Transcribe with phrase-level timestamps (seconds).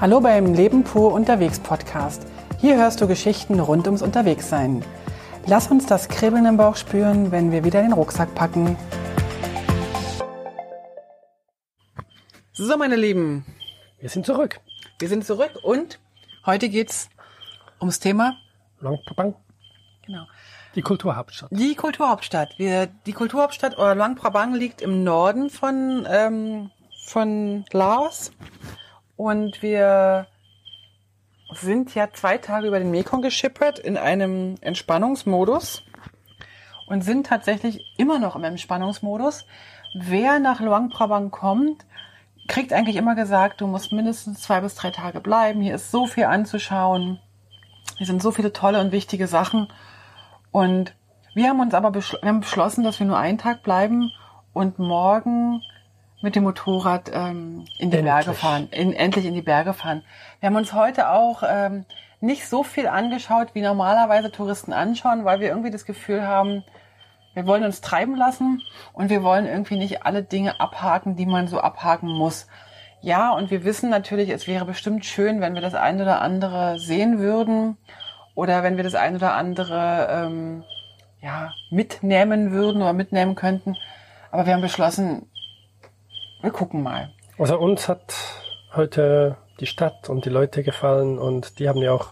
[0.00, 2.26] Hallo beim Leben pur unterwegs Podcast.
[2.58, 4.82] Hier hörst du Geschichten rund ums Unterwegssein.
[5.46, 8.78] Lass uns das Kribbeln im Bauch spüren, wenn wir wieder den Rucksack packen.
[12.52, 13.44] So, meine Lieben,
[13.98, 14.60] Wir sind zurück.
[14.98, 15.98] wir sind zurück und
[16.46, 17.10] heute geht's
[17.78, 18.38] ums Thema
[18.80, 19.34] Luang Prabang,
[20.06, 20.24] genau,
[20.74, 21.50] die Kulturhauptstadt.
[21.52, 22.54] die Kulturhauptstadt.
[22.56, 26.70] Wir, die Kulturhauptstadt oder Luang Prabang liegt im Norden von, ähm,
[27.06, 28.30] von Laos
[29.20, 30.28] und wir
[31.52, 35.82] sind ja zwei Tage über den Mekong geschippert in einem Entspannungsmodus
[36.86, 39.44] und sind tatsächlich immer noch im Entspannungsmodus.
[39.94, 41.84] Wer nach Luang Prabang kommt,
[42.48, 45.60] kriegt eigentlich immer gesagt, du musst mindestens zwei bis drei Tage bleiben.
[45.60, 47.20] Hier ist so viel anzuschauen.
[47.98, 49.68] Hier sind so viele tolle und wichtige Sachen.
[50.50, 50.94] Und
[51.34, 54.12] wir haben uns aber beschl haben beschlossen, dass wir nur einen Tag bleiben
[54.54, 55.60] und morgen
[56.22, 58.04] mit dem Motorrad ähm, in die Endlich.
[58.04, 60.02] Berge fahren, in, endlich in die Berge fahren.
[60.40, 61.84] Wir haben uns heute auch ähm,
[62.20, 66.64] nicht so viel angeschaut, wie normalerweise Touristen anschauen, weil wir irgendwie das Gefühl haben,
[67.34, 68.60] wir wollen uns treiben lassen
[68.92, 72.46] und wir wollen irgendwie nicht alle Dinge abhaken, die man so abhaken muss.
[73.02, 76.78] Ja, und wir wissen natürlich, es wäre bestimmt schön, wenn wir das eine oder andere
[76.78, 77.78] sehen würden
[78.34, 80.64] oder wenn wir das eine oder andere ähm,
[81.22, 83.76] ja, mitnehmen würden oder mitnehmen könnten.
[84.30, 85.29] Aber wir haben beschlossen,
[86.42, 87.10] wir gucken mal.
[87.38, 88.14] Also uns hat
[88.74, 92.08] heute die Stadt und die Leute gefallen und die haben ja auch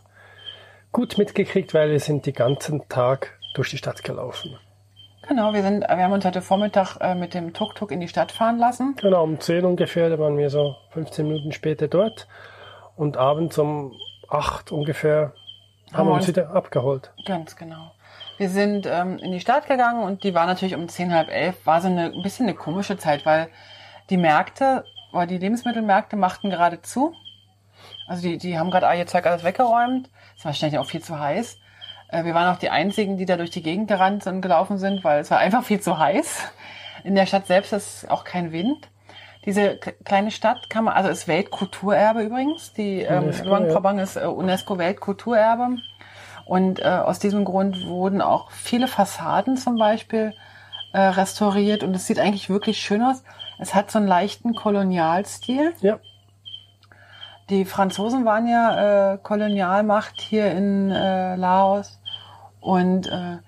[0.92, 4.58] gut mitgekriegt, weil wir sind den ganzen Tag durch die Stadt gelaufen.
[5.28, 8.32] Genau, wir sind, wir haben uns heute Vormittag äh, mit dem Tuk-Tuk in die Stadt
[8.32, 8.96] fahren lassen.
[9.00, 12.26] Genau, um 10 ungefähr, da waren wir so 15 Minuten später dort
[12.96, 13.92] und abends um
[14.28, 15.34] 8 ungefähr
[15.92, 17.10] haben, Haben wir uns wieder abgeholt.
[17.26, 17.92] Ganz genau.
[18.38, 21.66] Wir sind ähm, in die Stadt gegangen und die war natürlich um zehn, halb elf,
[21.66, 23.48] war so eine, ein bisschen eine komische Zeit, weil
[24.10, 27.14] die Märkte, oder die Lebensmittelmärkte machten gerade zu.
[28.06, 30.10] Also die, die haben gerade ihr Zeug alles weggeräumt.
[30.36, 31.58] Es war wahrscheinlich auch viel zu heiß.
[32.08, 35.04] Äh, wir waren auch die einzigen, die da durch die Gegend gerannt und gelaufen sind,
[35.04, 36.50] weil es war einfach viel zu heiß.
[37.04, 38.88] In der Stadt selbst ist auch kein Wind.
[39.44, 42.72] Diese kleine Stadt kann man, also ist Weltkulturerbe übrigens.
[42.74, 43.68] Die ähm, UNESCO, Luang.
[43.68, 45.76] Prabang ist äh, UNESCO Weltkulturerbe.
[46.44, 50.34] Und äh, aus diesem Grund wurden auch viele Fassaden zum Beispiel
[50.92, 53.22] äh, restauriert und es sieht eigentlich wirklich schön aus.
[53.58, 55.74] Es hat so einen leichten Kolonialstil.
[55.80, 55.98] Ja,
[57.50, 62.00] Die Franzosen waren ja äh, Kolonialmacht hier in äh, Laos
[62.60, 63.38] und äh,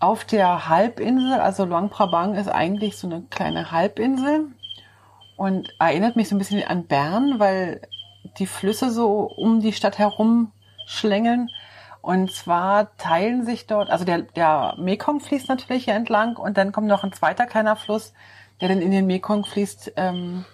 [0.00, 4.48] auf der Halbinsel, also Luang Prabang ist eigentlich so eine kleine Halbinsel
[5.36, 7.80] und erinnert mich so ein bisschen an Bern, weil
[8.38, 10.52] die Flüsse so um die Stadt herum
[10.86, 11.48] schlängeln.
[12.02, 16.70] Und zwar teilen sich dort, also der, der Mekong fließt natürlich hier entlang und dann
[16.70, 18.12] kommt noch ein zweiter kleiner Fluss,
[18.64, 20.46] der dann in den Mekong fließt, ähm,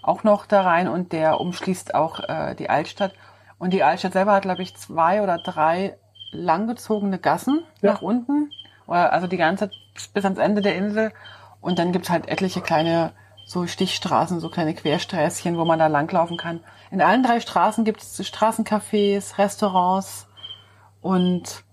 [0.00, 3.12] auch noch da rein und der umschließt auch äh, die Altstadt.
[3.58, 5.98] Und die Altstadt selber hat, glaube ich, zwei oder drei
[6.30, 7.94] langgezogene Gassen Ja.
[7.94, 8.52] nach unten,
[8.86, 9.70] also die ganze
[10.14, 11.10] bis ans Ende der Insel.
[11.60, 13.10] Und dann gibt's halt etliche kleine
[13.46, 16.60] so Stichstraßen, so kleine Quersträßchen, wo man da langlaufen kann.
[16.92, 20.28] In allen drei Straßen gibt's Straßencafés, Restaurants
[21.00, 21.64] und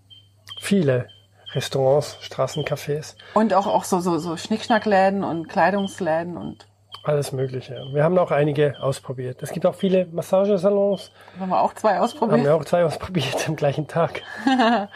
[0.60, 1.08] viele
[1.54, 6.68] Restaurants, Straßencafés, und auch auch so so so Schnickschnackläden und Kleidungsläden und
[7.04, 7.86] alles Mögliche.
[7.92, 9.44] Wir haben auch einige ausprobiert.
[9.44, 12.44] Es gibt auch viele Massagesalons, haben wir auch zwei haben ausprobiert.
[12.44, 14.22] wir auch zwei ausprobiert am gleichen Tag.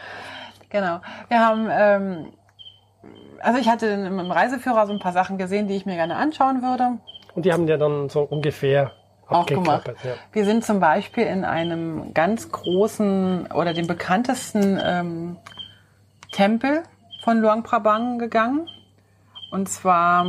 [0.70, 1.00] Genau.
[1.28, 2.26] Wir haben, ähm,
[3.40, 6.62] also ich hatte im Reiseführer so ein paar Sachen gesehen, die ich mir gerne anschauen
[6.62, 6.98] würde.
[7.34, 8.92] Und die haben ja dann so ungefähr
[9.28, 9.88] Auch gemacht.
[10.04, 10.12] Ja.
[10.32, 15.36] Wir sind zum Beispiel in einem ganz großen oder dem bekanntesten ähm,
[16.32, 16.82] Tempel
[17.22, 18.68] von Luang Prabang gegangen.
[19.50, 20.26] Und zwar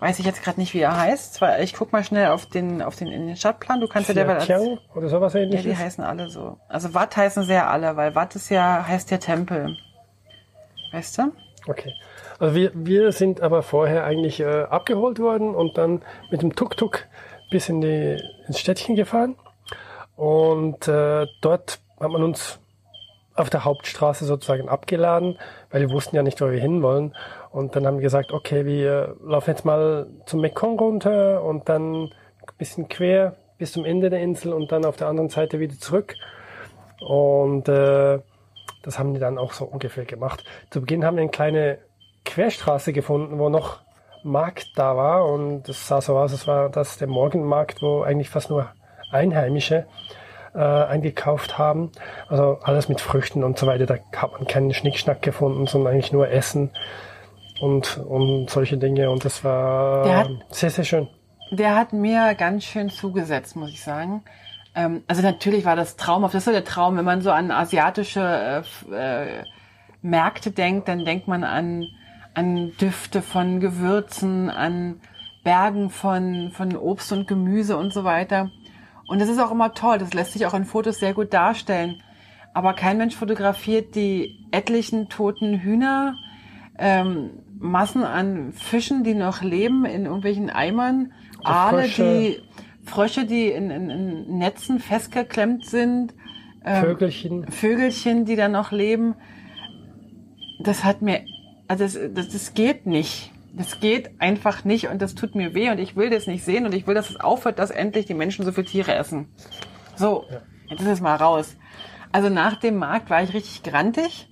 [0.00, 1.40] weiß ich jetzt gerade nicht, wie er heißt.
[1.60, 3.80] Ich guck mal schnell auf den auf den in den Stadtplan.
[3.80, 5.64] Du kannst ja derweil als- oder sowas Ja, ähnliches.
[5.64, 6.58] die heißen alle so.
[6.68, 9.76] Also Watt heißen sehr alle, weil Watt ist ja heißt ja Tempel.
[10.92, 11.32] Weißt du?
[11.68, 11.92] Okay.
[12.38, 17.06] Also wir, wir sind aber vorher eigentlich äh, abgeholt worden und dann mit dem Tuk-Tuk
[17.50, 19.36] bis in die, ins Städtchen gefahren.
[20.16, 22.58] Und äh, dort hat man uns
[23.34, 25.38] auf der Hauptstraße sozusagen abgeladen,
[25.70, 27.14] weil wir wussten ja nicht, wo wir hinwollen.
[27.50, 32.04] Und dann haben wir gesagt, okay, wir laufen jetzt mal zum Mekong runter und dann
[32.04, 35.78] ein bisschen quer bis zum Ende der Insel und dann auf der anderen Seite wieder
[35.78, 36.14] zurück.
[37.00, 38.18] Und äh,
[38.82, 40.44] das haben die dann auch so ungefähr gemacht.
[40.70, 41.78] Zu Beginn haben wir eine kleine
[42.24, 43.80] Querstraße gefunden, wo noch
[44.24, 48.30] Markt da war und das sah so aus, als war das der Morgenmarkt, wo eigentlich
[48.30, 48.68] fast nur
[49.10, 49.86] Einheimische
[50.54, 51.90] äh, eingekauft haben.
[52.28, 53.86] Also alles mit Früchten und so weiter.
[53.86, 56.70] Da hat man keinen Schnickschnack gefunden, sondern eigentlich nur Essen
[57.60, 59.10] und, und solche Dinge.
[59.10, 61.08] Und das war hat- sehr, sehr schön.
[61.50, 64.22] Der hat mir ganz schön zugesetzt, muss ich sagen.
[64.74, 66.34] Ähm, also natürlich war das traumhaft.
[66.34, 69.44] Das ist so der Traum, wenn man so an asiatische äh, äh,
[70.00, 71.86] Märkte denkt, dann denkt man an,
[72.34, 75.00] an Düfte von Gewürzen, an
[75.44, 78.50] Bergen von, von Obst und Gemüse und so weiter.
[79.06, 79.98] Und das ist auch immer toll.
[79.98, 82.02] Das lässt sich auch in Fotos sehr gut darstellen.
[82.54, 86.16] Aber kein Mensch fotografiert die etlichen toten Hühner,
[86.78, 92.42] ähm, Massen an Fischen, die noch leben in irgendwelchen Eimern, die Aale, die
[92.84, 96.14] Frösche, die in, in, in Netzen festgeklemmt sind,
[96.64, 97.50] ähm, Vögelchen.
[97.50, 99.14] Vögelchen, die da noch leben.
[100.60, 101.24] Das hat mir,
[101.68, 103.31] also das, das, das geht nicht.
[103.54, 106.64] Das geht einfach nicht und das tut mir weh und ich will das nicht sehen
[106.64, 109.28] und ich will, dass es aufhört, dass endlich die Menschen so viele Tiere essen.
[109.94, 110.40] So, ja.
[110.70, 111.56] jetzt ist es mal raus.
[112.12, 114.28] Also nach dem Markt war ich richtig grantig,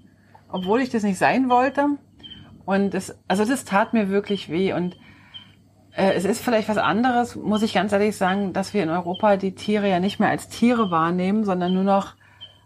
[0.48, 1.86] obwohl ich das nicht sein wollte.
[2.64, 4.96] Und das, also das tat mir wirklich weh und
[5.92, 9.36] äh, es ist vielleicht was anderes, muss ich ganz ehrlich sagen, dass wir in Europa
[9.36, 12.14] die Tiere ja nicht mehr als Tiere wahrnehmen, sondern nur noch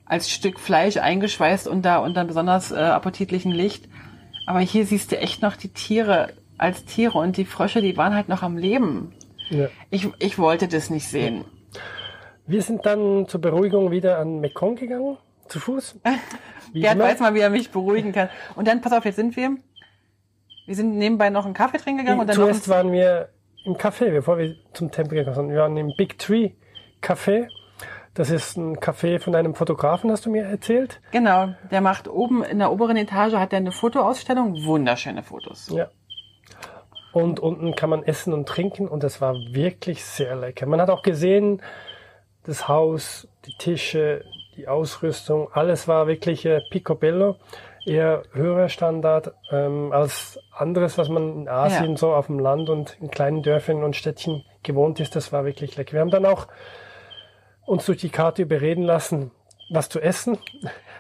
[0.05, 3.89] als Stück Fleisch eingeschweißt unter, unter besonders äh, appetitlichem Licht.
[4.47, 8.15] Aber hier siehst du echt noch die Tiere als Tiere und die Frösche, die waren
[8.15, 9.13] halt noch am Leben.
[9.51, 9.69] Ja.
[9.91, 11.45] Ich, ich wollte das nicht sehen.
[12.47, 15.17] Wir sind dann zur Beruhigung wieder an Mekong gegangen,
[15.49, 16.01] zu Fuß.
[16.75, 18.29] Gerd weiß mal, wie er mich beruhigen kann.
[18.57, 19.57] Und dann, pass auf, jetzt sind wir.
[20.67, 22.21] Wir sind nebenbei noch einen Kaffee trinken gegangen.
[22.21, 23.29] und dann Zuerst waren wir
[23.65, 25.51] im Café, bevor wir zum Tempel gegangen sind.
[25.51, 26.51] Wir waren im Big Tree
[27.03, 27.49] Café.
[28.15, 31.01] Das ist ein Café von einem Fotografen, hast du mir erzählt?
[31.11, 31.49] Genau.
[31.71, 34.65] Der macht oben in der oberen Etage hat er eine Fotoausstellung.
[34.65, 35.69] Wunderschöne Fotos.
[35.71, 35.89] Ja.
[37.15, 40.67] Und unten kann man essen und trinken und das war wirklich sehr lecker.
[40.67, 41.63] Man hat auch gesehen,
[42.43, 44.25] das Haus, die Tische,
[44.57, 47.37] die Ausrüstung, alles war wirklich äh, picobello,
[47.87, 51.97] eher höherer Standard ähm, als anderes, was man in Asien ja.
[51.97, 55.15] so auf dem Land und in kleinen Dörfern und Städtchen gewohnt ist.
[55.15, 55.93] Das war wirklich lecker.
[55.93, 56.49] Wir haben dann auch
[57.65, 59.31] uns durch die Karte überreden lassen,
[59.71, 60.39] was zu essen,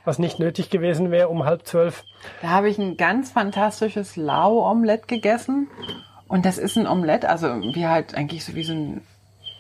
[0.05, 2.05] was nicht nötig gewesen wäre um halb zwölf.
[2.43, 5.69] Da habe ich ein ganz fantastisches Lau-Omelett gegessen.
[6.29, 9.07] Und das ist ein Omelett, also wie halt eigentlich so wie so ein,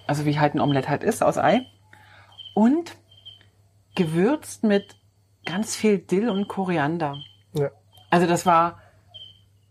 [0.06, 1.66] also wie halt ein Omelett halt ist aus Ei.
[2.54, 2.96] Und
[3.94, 4.96] gewürzt mit
[5.44, 7.16] ganz viel Dill und Koriander.
[7.52, 7.70] Ja.
[8.10, 8.80] Also das war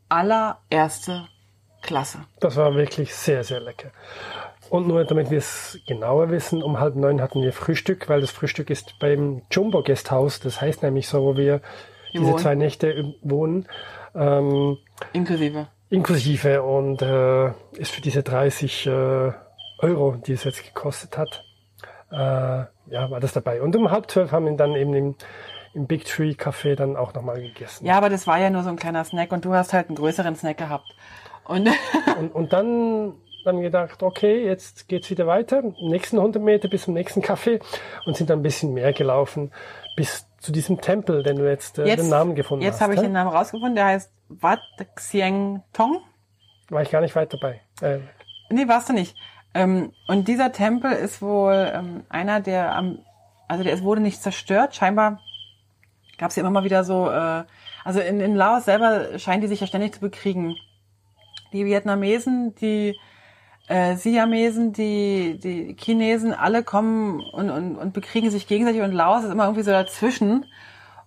[0.10, 1.28] allererste
[1.82, 2.20] Klasse.
[2.40, 3.92] Das war wirklich sehr, sehr lecker.
[4.70, 8.32] Und nur damit wir es genauer wissen, um halb neun hatten wir Frühstück, weil das
[8.32, 10.40] Frühstück ist beim Jumbo Guesthouse.
[10.40, 11.62] Das heißt nämlich so, wo wir, wir
[12.14, 12.38] diese wohnen.
[12.38, 13.68] zwei Nächte wohnen.
[14.16, 14.78] Ähm,
[15.14, 15.68] inklusive.
[15.90, 19.32] Inklusive und äh, ist für diese 30 äh,
[19.80, 21.44] Euro, die es jetzt gekostet hat,
[22.12, 23.62] äh, ja, war das dabei.
[23.62, 25.16] Und um halb zwölf haben wir dann eben im,
[25.74, 27.86] im Big Tree Café dann auch nochmal gegessen.
[27.86, 29.98] Ja, aber das war ja nur so ein kleiner Snack und du hast halt einen
[29.98, 30.96] größeren Snack gehabt.
[31.46, 31.70] Und,
[32.20, 33.14] und, und dann
[33.44, 37.62] dann gedacht, okay, jetzt geht's wieder weiter, nächsten 100 Meter bis zum nächsten Café
[38.06, 39.52] und sind dann ein bisschen mehr gelaufen
[39.96, 42.82] bis zu diesem Tempel, den du jetzt, äh, jetzt den Namen gefunden jetzt hast.
[42.82, 44.60] Jetzt habe ich den Namen rausgefunden, der heißt Wat
[44.96, 46.02] Xieng Tong.
[46.70, 47.62] War ich gar nicht weit dabei.
[47.82, 48.00] Äh.
[48.50, 49.16] Nee, warst du nicht.
[49.54, 53.00] Ähm, und dieser Tempel ist wohl ähm, einer, der am,
[53.48, 54.76] also der wurde nicht zerstört.
[54.76, 55.20] Scheinbar
[56.18, 57.44] gab es ja immer mal wieder so, äh,
[57.84, 60.56] also in, in Laos selber scheinen die sich ja ständig zu bekriegen.
[61.52, 62.98] Die Vietnamesen, die
[63.68, 69.24] äh, Siamesen, die, die Chinesen, alle kommen und, und, und bekriegen sich gegenseitig und Laos
[69.24, 70.46] ist immer irgendwie so dazwischen.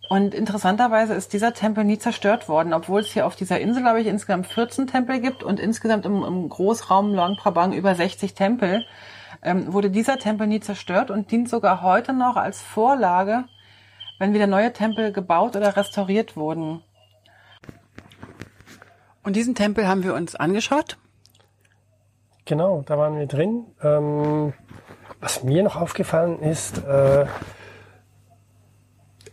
[0.09, 4.01] Und interessanterweise ist dieser Tempel nie zerstört worden, obwohl es hier auf dieser Insel, glaube
[4.01, 8.87] ich, insgesamt 14 Tempel gibt und insgesamt im, im Großraum Luang Prabang über 60 Tempel,
[9.43, 13.45] ähm, wurde dieser Tempel nie zerstört und dient sogar heute noch als Vorlage,
[14.19, 16.83] wenn wieder neue Tempel gebaut oder restauriert wurden.
[19.25, 20.97] Und diesen Tempel haben wir uns angeschaut
[22.47, 23.67] Genau, da waren wir drin.
[23.83, 24.55] Ähm,
[25.21, 27.27] was mir noch aufgefallen ist, äh,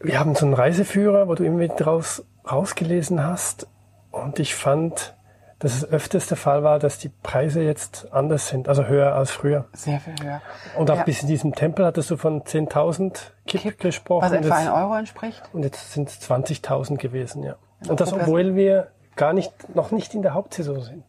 [0.01, 3.67] wir haben so einen Reiseführer, wo du irgendwie draus rausgelesen hast.
[4.11, 5.15] Und ich fand,
[5.59, 9.29] dass es öfters der Fall war, dass die Preise jetzt anders sind, also höher als
[9.29, 9.65] früher.
[9.73, 10.41] Sehr viel höher.
[10.77, 11.03] Und auch ja.
[11.03, 14.23] bis in diesem Tempel hattest du von 10.000 Kip, Kip, gesprochen.
[14.23, 15.43] Was etwa ein Euro entspricht.
[15.53, 17.55] Und jetzt sind es 20.000 gewesen, ja.
[17.87, 21.03] Und das, obwohl wir gar nicht, noch nicht in der Hauptsaison sind.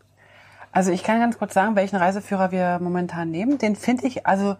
[0.74, 3.58] Also ich kann ganz kurz sagen, welchen Reiseführer wir momentan nehmen.
[3.58, 4.56] Den finde ich also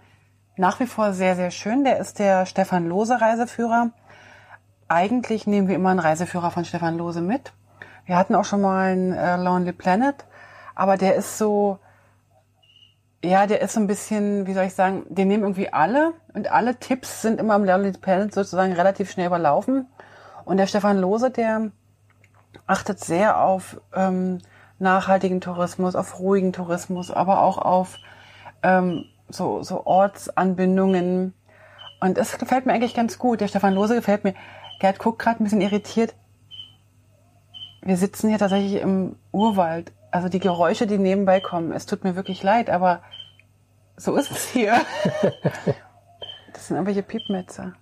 [0.56, 1.82] nach wie vor sehr, sehr schön.
[1.82, 3.90] Der ist der Stefan Lose Reiseführer.
[4.86, 7.52] Eigentlich nehmen wir immer einen Reiseführer von Stefan Lose mit.
[8.06, 10.14] Wir hatten auch schon mal einen äh, Lonely Planet,
[10.76, 11.80] aber der ist so,
[13.24, 16.52] ja, der ist so ein bisschen, wie soll ich sagen, den nehmen irgendwie alle und
[16.52, 19.88] alle Tipps sind immer am Lonely Planet sozusagen relativ schnell überlaufen.
[20.44, 21.72] Und der Stefan Lose, der
[22.68, 24.38] achtet sehr auf ähm,
[24.84, 27.98] nachhaltigen Tourismus, auf ruhigen Tourismus, aber auch auf
[28.62, 31.34] ähm, so, so Ortsanbindungen.
[32.00, 33.40] Und das gefällt mir eigentlich ganz gut.
[33.40, 34.34] Der Stefan Lose gefällt mir.
[34.78, 36.14] Gerd guckt gerade ein bisschen irritiert.
[37.82, 39.92] Wir sitzen hier tatsächlich im Urwald.
[40.10, 43.02] Also die Geräusche, die nebenbei kommen, es tut mir wirklich leid, aber
[43.96, 44.74] so ist es hier.
[46.52, 47.72] das sind irgendwelche Piepmetzer.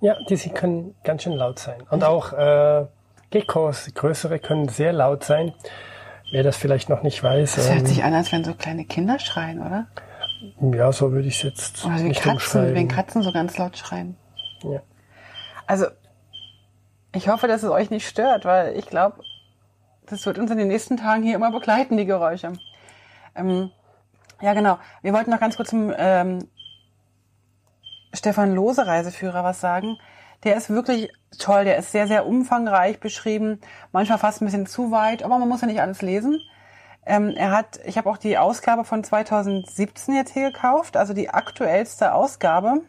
[0.00, 1.82] Ja, die sie können ganz schön laut sein.
[1.90, 2.86] Und auch äh,
[3.30, 5.52] Geckos, größere, können sehr laut sein.
[6.32, 7.56] Wer das vielleicht noch nicht weiß.
[7.56, 9.86] Das hört ähm, sich an, als wenn so kleine Kinder schreien, oder?
[10.60, 13.76] Ja, so würde ich es jetzt oder wie nicht Katzen, wenn Katzen so ganz laut
[13.76, 14.16] schreien.
[14.62, 14.80] Ja.
[15.66, 15.86] Also,
[17.12, 19.22] ich hoffe, dass es euch nicht stört, weil ich glaube,
[20.06, 22.52] das wird uns in den nächsten Tagen hier immer begleiten, die Geräusche.
[23.34, 23.70] Ähm,
[24.40, 24.78] ja, genau.
[25.02, 26.48] Wir wollten noch ganz kurz zum ähm,
[28.12, 29.98] Stefan Lose Reiseführer was sagen.
[30.44, 33.60] Der ist wirklich toll, der ist sehr, sehr umfangreich beschrieben,
[33.92, 36.40] manchmal fast ein bisschen zu weit, aber man muss ja nicht alles lesen.
[37.06, 41.30] Ähm, er hat, ich habe auch die Ausgabe von 2017 jetzt hier gekauft, also die
[41.30, 42.82] aktuellste Ausgabe.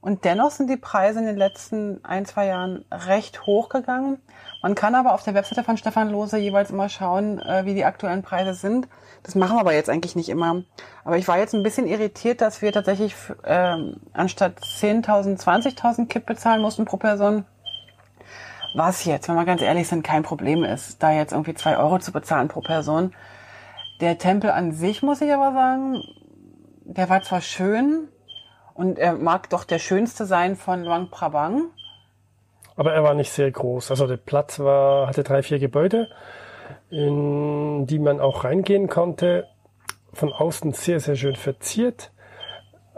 [0.00, 4.18] Und dennoch sind die Preise in den letzten ein, zwei Jahren recht hoch gegangen.
[4.62, 7.84] Man kann aber auf der Webseite von Stefan Lose jeweils immer schauen, äh, wie die
[7.84, 8.88] aktuellen Preise sind.
[9.22, 10.62] Das machen wir aber jetzt eigentlich nicht immer.
[11.04, 13.14] Aber ich war jetzt ein bisschen irritiert, dass wir tatsächlich
[13.44, 17.44] ähm, anstatt 10.000, 20.000 Kip bezahlen mussten pro Person.
[18.74, 21.98] Was jetzt, wenn wir ganz ehrlich sind, kein Problem ist, da jetzt irgendwie zwei Euro
[21.98, 23.12] zu bezahlen pro Person.
[24.00, 26.02] Der Tempel an sich, muss ich aber sagen,
[26.84, 28.08] der war zwar schön
[28.80, 31.64] und er mag doch der schönste sein von Luang Prabang.
[32.76, 33.90] Aber er war nicht sehr groß.
[33.90, 36.08] Also der Platz war, hatte drei, vier Gebäude,
[36.88, 39.46] in die man auch reingehen konnte.
[40.14, 42.10] Von außen sehr, sehr schön verziert.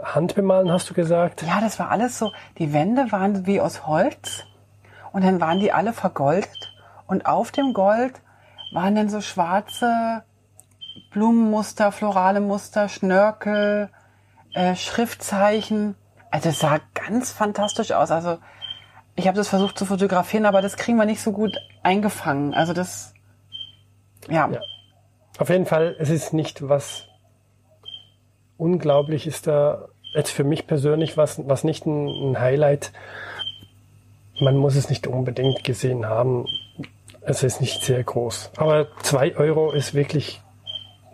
[0.00, 1.42] Handbemalen, hast du gesagt?
[1.42, 2.30] Ja, das war alles so.
[2.58, 4.44] Die Wände waren wie aus Holz
[5.12, 6.72] und dann waren die alle vergoldet
[7.08, 8.14] und auf dem Gold
[8.72, 10.22] waren dann so schwarze
[11.10, 13.90] Blumenmuster, florale Muster, Schnörkel,
[14.54, 15.94] äh, Schriftzeichen.
[16.30, 18.10] Also es sah ganz fantastisch aus.
[18.10, 18.38] Also
[19.16, 22.54] ich habe das versucht zu fotografieren, aber das kriegen wir nicht so gut eingefangen.
[22.54, 23.14] Also das,
[24.28, 24.50] ja.
[24.50, 24.60] ja.
[25.38, 27.06] Auf jeden Fall, es ist nicht was
[28.62, 32.92] unglaublich ist da jetzt für mich persönlich was, was nicht ein, ein Highlight.
[34.40, 36.46] Man muss es nicht unbedingt gesehen haben.
[37.22, 38.52] Es ist nicht sehr groß.
[38.56, 40.40] Aber zwei Euro ist wirklich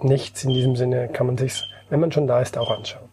[0.02, 3.07] nichts in diesem Sinne, kann man sich, wenn man schon da ist, auch anschauen.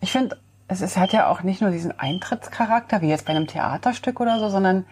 [0.00, 0.36] Ich finde,
[0.68, 4.38] es ist, hat ja auch nicht nur diesen Eintrittscharakter, wie jetzt bei einem Theaterstück oder
[4.38, 4.84] so, sondern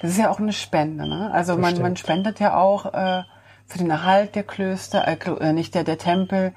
[0.00, 1.08] das ist ja auch eine Spende.
[1.08, 1.30] Ne?
[1.32, 3.22] Also man, man spendet ja auch äh,
[3.66, 6.52] für den Erhalt der Klöster, äh, äh, nicht der, der Tempel.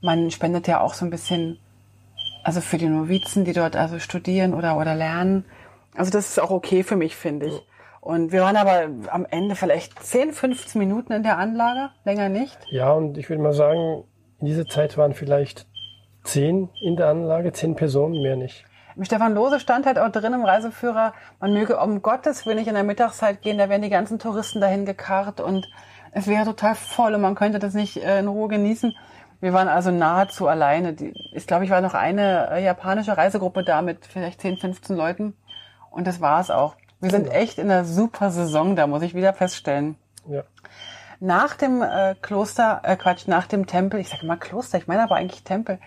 [0.00, 1.58] Man spendet ja auch so ein bisschen,
[2.42, 5.44] also für die Novizen, die dort also studieren oder, oder lernen.
[5.94, 7.62] Also das ist auch okay für mich, finde ich.
[8.00, 12.58] Und wir waren aber am Ende vielleicht 10, 15 Minuten in der Anlage, länger nicht.
[12.68, 14.04] Ja, und ich würde mal sagen,
[14.40, 15.66] in dieser Zeit waren vielleicht
[16.24, 18.64] zehn in der Anlage, zehn Personen, mehr nicht.
[19.02, 22.74] Stefan Lose stand halt auch drin im Reiseführer, man möge um Gottes Willen nicht in
[22.74, 25.68] der Mittagszeit gehen, da werden die ganzen Touristen dahin gekarrt und
[26.12, 28.94] es wäre total voll und man könnte das nicht äh, in Ruhe genießen.
[29.40, 30.94] Wir waren also nahezu alleine.
[31.32, 35.36] ich glaube, ich war noch eine äh, japanische Reisegruppe da mit vielleicht 10, 15 Leuten
[35.90, 36.76] und das war es auch.
[37.00, 37.36] Wir sind genau.
[37.36, 39.96] echt in einer super Saison da, muss ich wieder feststellen.
[40.28, 40.44] Ja.
[41.20, 45.02] Nach dem äh, Kloster, äh, Quatsch, nach dem Tempel, ich sage immer Kloster, ich meine
[45.02, 45.78] aber eigentlich Tempel,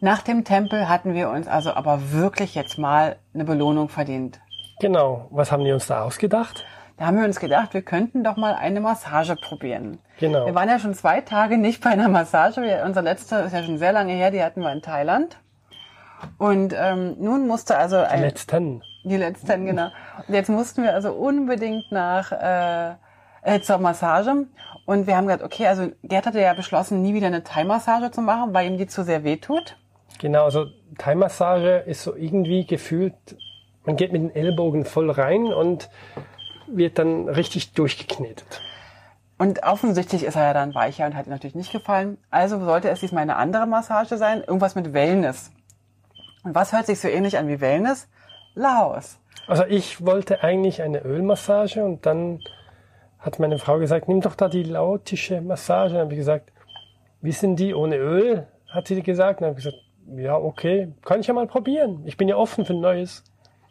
[0.00, 4.40] nach dem Tempel hatten wir uns also aber wirklich jetzt mal eine Belohnung verdient.
[4.80, 5.28] Genau.
[5.30, 6.64] Was haben die uns da ausgedacht?
[6.98, 9.98] Da haben wir uns gedacht, wir könnten doch mal eine Massage probieren.
[10.18, 10.46] Genau.
[10.46, 12.62] Wir waren ja schon zwei Tage nicht bei einer Massage.
[12.62, 15.38] Wir, unser letzter ist ja schon sehr lange her, die hatten wir in Thailand.
[16.38, 18.82] Und ähm, nun musste also ein, die letzten.
[19.04, 19.88] Die letzten, genau.
[20.26, 22.94] Und jetzt mussten wir also unbedingt nach äh,
[23.42, 24.46] äh, zur Massage.
[24.86, 28.22] Und wir haben gesagt, okay, also Gerd hatte ja beschlossen, nie wieder eine Thai-Massage zu
[28.22, 29.76] machen, weil ihm die zu sehr wehtut.
[30.18, 30.66] Genau, also
[30.98, 33.14] Thai-Massage ist so irgendwie gefühlt,
[33.84, 35.90] man geht mit den Ellbogen voll rein und
[36.66, 38.60] wird dann richtig durchgeknetet.
[39.38, 42.16] Und offensichtlich ist er ja dann weicher und hat ihm natürlich nicht gefallen.
[42.30, 45.52] Also sollte es diesmal eine andere Massage sein, irgendwas mit Wellness.
[46.42, 48.08] Und was hört sich so ähnlich an wie Wellness?
[48.54, 49.18] Laos.
[49.46, 52.40] Also ich wollte eigentlich eine Ölmassage und dann
[53.18, 55.94] hat meine Frau gesagt, nimm doch da die lautische Massage.
[55.94, 56.52] Dann habe ich gesagt,
[57.20, 58.46] wissen die ohne Öl?
[58.68, 59.40] Hat sie gesagt.
[59.40, 59.82] Dann habe ich gesagt,
[60.14, 62.02] ja, okay, kann ich ja mal probieren.
[62.04, 63.24] Ich bin ja offen für Neues.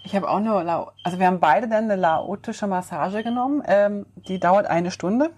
[0.04, 3.64] Ich habe auch nur, also wir haben beide dann eine laotische Massage genommen.
[3.66, 5.32] Ähm, die dauert eine Stunde.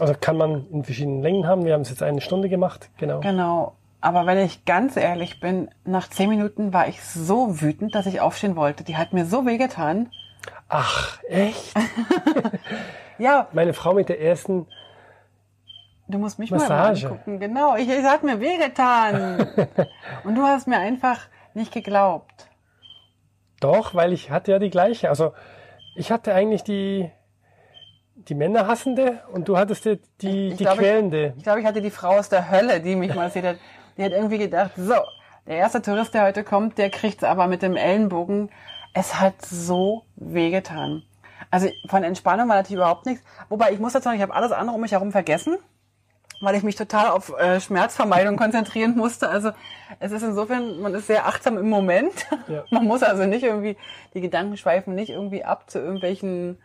[0.00, 1.64] Also kann man in verschiedenen Längen haben.
[1.64, 3.20] Wir haben es jetzt eine Stunde gemacht, genau.
[3.20, 3.74] Genau.
[4.00, 8.20] Aber wenn ich ganz ehrlich bin, nach zehn Minuten war ich so wütend, dass ich
[8.20, 8.84] aufstehen wollte.
[8.84, 10.10] Die hat mir so wehgetan.
[10.68, 11.74] Ach, echt?
[13.18, 13.48] ja.
[13.52, 14.66] Meine Frau mit der ersten
[16.08, 17.06] Du musst mich Massage.
[17.06, 17.38] mal angucken.
[17.38, 19.46] Genau, ich, es hat mir wehgetan.
[20.24, 21.20] Und du hast mir einfach
[21.54, 22.48] nicht geglaubt.
[23.60, 25.08] Doch, weil ich hatte ja die gleiche.
[25.10, 25.32] Also
[25.96, 27.10] ich hatte eigentlich die,
[28.14, 31.34] die Männerhassende und du hattest die, die, Ich die glaube, quälende.
[31.36, 33.44] Ich glaube, ich hatte die Frau aus der Hölle, die mich mal sieht.
[33.44, 33.56] hat.
[33.96, 34.94] Die hat irgendwie gedacht, so,
[35.46, 38.50] der erste Tourist, der heute kommt, der kriegt's aber mit dem Ellenbogen.
[38.94, 41.02] Es hat so wehgetan.
[41.50, 43.24] Also von Entspannung war natürlich überhaupt nichts.
[43.48, 45.56] Wobei ich muss dazu sagen, ich habe alles andere um mich herum vergessen,
[46.40, 49.28] weil ich mich total auf äh, Schmerzvermeidung konzentrieren musste.
[49.28, 49.50] Also
[49.98, 52.26] es ist insofern, man ist sehr achtsam im Moment.
[52.48, 52.64] Ja.
[52.70, 53.76] Man muss also nicht irgendwie,
[54.14, 56.58] die Gedanken schweifen nicht irgendwie ab zu irgendwelchen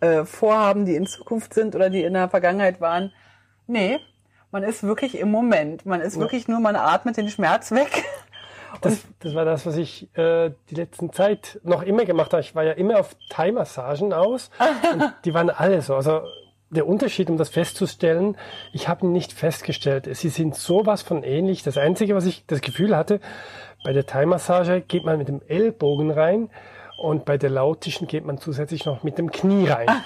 [0.00, 3.12] äh, Vorhaben, die in Zukunft sind oder die in der Vergangenheit waren.
[3.66, 4.00] Nee,
[4.50, 5.86] man ist wirklich im Moment.
[5.86, 8.04] Man ist wirklich nur, man atmet den Schmerz weg.
[8.80, 12.42] Das, das war das, was ich äh, die letzten Zeit noch immer gemacht habe.
[12.42, 14.50] Ich war ja immer auf Thai-Massagen aus
[15.24, 15.96] die waren alle so.
[15.96, 16.22] Also
[16.70, 18.36] der Unterschied, um das festzustellen,
[18.72, 20.08] ich habe ihn nicht festgestellt.
[20.14, 21.62] Sie sind sowas von ähnlich.
[21.62, 23.20] Das Einzige, was ich das Gefühl hatte,
[23.84, 26.50] bei der Thai-Massage geht man mit dem Ellbogen rein
[26.98, 29.88] und bei der lautischen geht man zusätzlich noch mit dem Knie rein.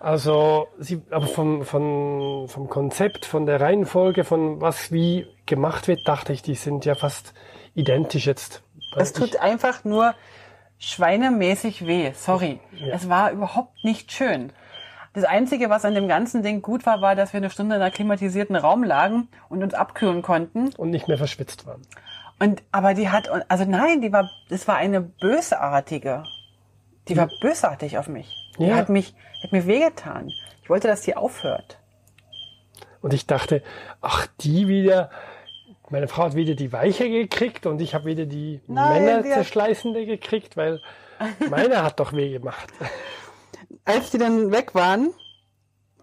[0.00, 6.06] Also, sie, aber vom, vom, vom Konzept, von der Reihenfolge, von was wie gemacht wird,
[6.06, 7.34] dachte ich, die sind ja fast
[7.74, 8.62] identisch jetzt.
[8.96, 10.14] Es tut einfach nur
[10.78, 12.12] schweinemäßig weh.
[12.14, 12.60] Sorry.
[12.72, 12.94] Ja.
[12.94, 14.52] Es war überhaupt nicht schön.
[15.14, 17.82] Das Einzige, was an dem ganzen Ding gut war, war, dass wir eine Stunde in
[17.82, 20.70] einem klimatisierten Raum lagen und uns abkühlen konnten.
[20.76, 21.82] und nicht mehr verschwitzt waren.
[22.38, 26.22] Und, aber die hat, also nein, die war, das war eine bösartige.
[27.08, 28.32] Die war bösartig auf mich.
[28.58, 28.76] Die Ja.
[28.76, 30.30] hat mich, hat mir wehgetan.
[30.62, 31.78] Ich wollte, dass die aufhört.
[33.00, 33.62] Und ich dachte,
[34.00, 35.10] ach, die wieder,
[35.88, 39.30] meine Frau hat wieder die Weiche gekriegt und ich habe wieder die Nein, Männer die
[39.30, 40.80] zerschleißende gekriegt, weil
[41.50, 42.68] meine hat doch weh gemacht.
[43.84, 45.10] Als die dann weg waren,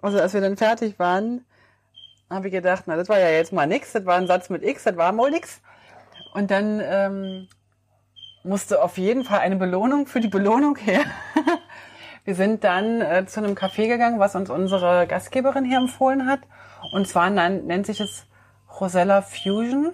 [0.01, 1.45] also als wir dann fertig waren,
[2.29, 4.63] habe ich gedacht, na, das war ja jetzt mal nix, das war ein Satz mit
[4.63, 5.61] X, das war wohl nix.
[6.33, 7.47] Und dann ähm,
[8.43, 11.01] musste auf jeden Fall eine Belohnung für die Belohnung her.
[12.25, 16.39] Wir sind dann äh, zu einem Café gegangen, was uns unsere Gastgeberin hier empfohlen hat.
[16.91, 18.25] Und zwar nan, nennt sich es
[18.79, 19.91] Rosella Fusion.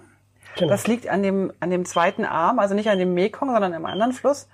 [0.56, 0.70] Genau.
[0.70, 3.86] Das liegt an dem, an dem zweiten Arm, also nicht an dem Mekong, sondern im
[3.86, 4.48] anderen Fluss.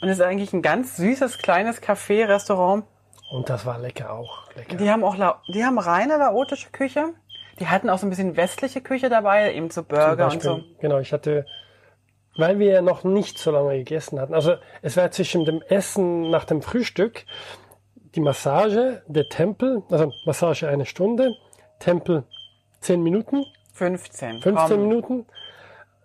[0.00, 2.84] Und ist eigentlich ein ganz süßes, kleines Café, Restaurant.
[3.30, 4.44] Und das war lecker auch.
[4.54, 4.76] Lecker.
[4.76, 7.14] Die haben auch, La die haben reine laotische Küche.
[7.60, 10.60] Die hatten auch so ein bisschen westliche Küche dabei, eben so Burger und Beispiel, so.
[10.80, 11.46] Genau, ich hatte,
[12.36, 14.34] weil wir ja noch nicht so lange gegessen hatten.
[14.34, 17.24] Also es war zwischen dem Essen nach dem Frühstück
[18.14, 21.34] die Massage, der Tempel, also Massage eine Stunde,
[21.78, 22.24] Tempel
[22.80, 24.42] zehn Minuten, 15.
[24.42, 24.88] 15 komm.
[24.88, 25.26] Minuten.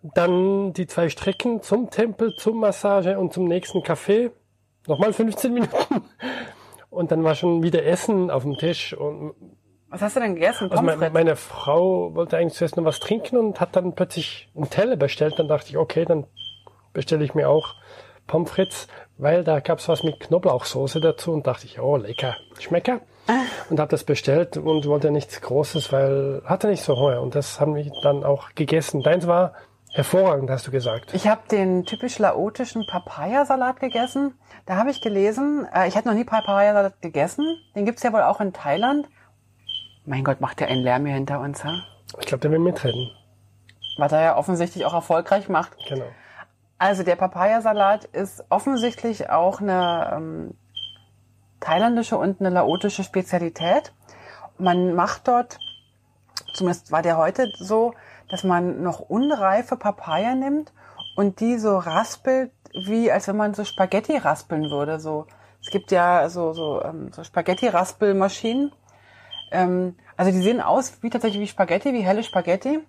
[0.01, 4.31] Dann die zwei Strecken zum Tempel, zum Massage und zum nächsten Café.
[4.88, 6.03] Nochmal 15 Minuten.
[6.89, 8.93] Und dann war schon wieder Essen auf dem Tisch.
[8.93, 9.35] Und
[9.89, 10.71] Was hast du denn gegessen?
[10.71, 14.69] also meine, meine Frau wollte eigentlich zuerst noch was trinken und hat dann plötzlich einen
[14.71, 15.35] Teller bestellt.
[15.38, 16.25] Dann dachte ich, okay, dann
[16.91, 17.75] bestelle ich mir auch
[18.25, 23.01] Pommes frites, weil da gab's was mit Knoblauchsoße dazu und dachte ich, oh, lecker, Schmecker.
[23.69, 27.21] Und habe das bestellt und wollte nichts Großes, weil hatte nicht so Hunger.
[27.21, 29.03] Und das haben wir dann auch gegessen.
[29.03, 29.53] Deins war
[29.91, 31.13] hervorragend, hast du gesagt.
[31.13, 34.34] Ich habe den typisch laotischen Papayasalat gegessen.
[34.65, 37.45] Da habe ich gelesen, äh, ich hatte noch nie Papayasalat gegessen.
[37.75, 39.08] Den gibt's ja wohl auch in Thailand.
[40.06, 41.84] Mein Gott, macht der einen Lärm hier hinter uns, ha?
[42.19, 43.12] Ich glaube, der will mitreden.
[43.97, 45.75] Was er ja offensichtlich auch erfolgreich macht.
[45.88, 46.06] Genau.
[46.78, 50.54] Also der Papayasalat ist offensichtlich auch eine ähm,
[51.60, 53.93] thailändische und eine laotische Spezialität.
[54.58, 55.60] Man macht dort,
[56.54, 57.93] zumindest war der heute so,
[58.29, 60.71] dass man noch unreife Papaya nimmt
[61.15, 64.99] und die so raspelt, wie als wenn man so Spaghetti raspeln würde.
[64.99, 65.25] So,
[65.61, 68.71] es gibt ja so, so, ähm, so Spaghetti-Raspelmaschinen.
[69.51, 72.79] Ähm, also die sehen aus wie tatsächlich wie Spaghetti, wie helle Spaghetti.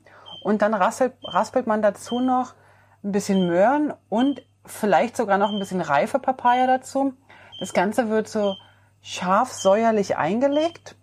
[0.44, 2.54] Und dann raspelt, raspelt man dazu noch
[3.02, 7.14] ein bisschen Möhren und vielleicht sogar noch ein bisschen reife Papaya dazu.
[7.58, 8.56] Das Ganze wird so
[9.02, 10.96] scharf säuerlich eingelegt.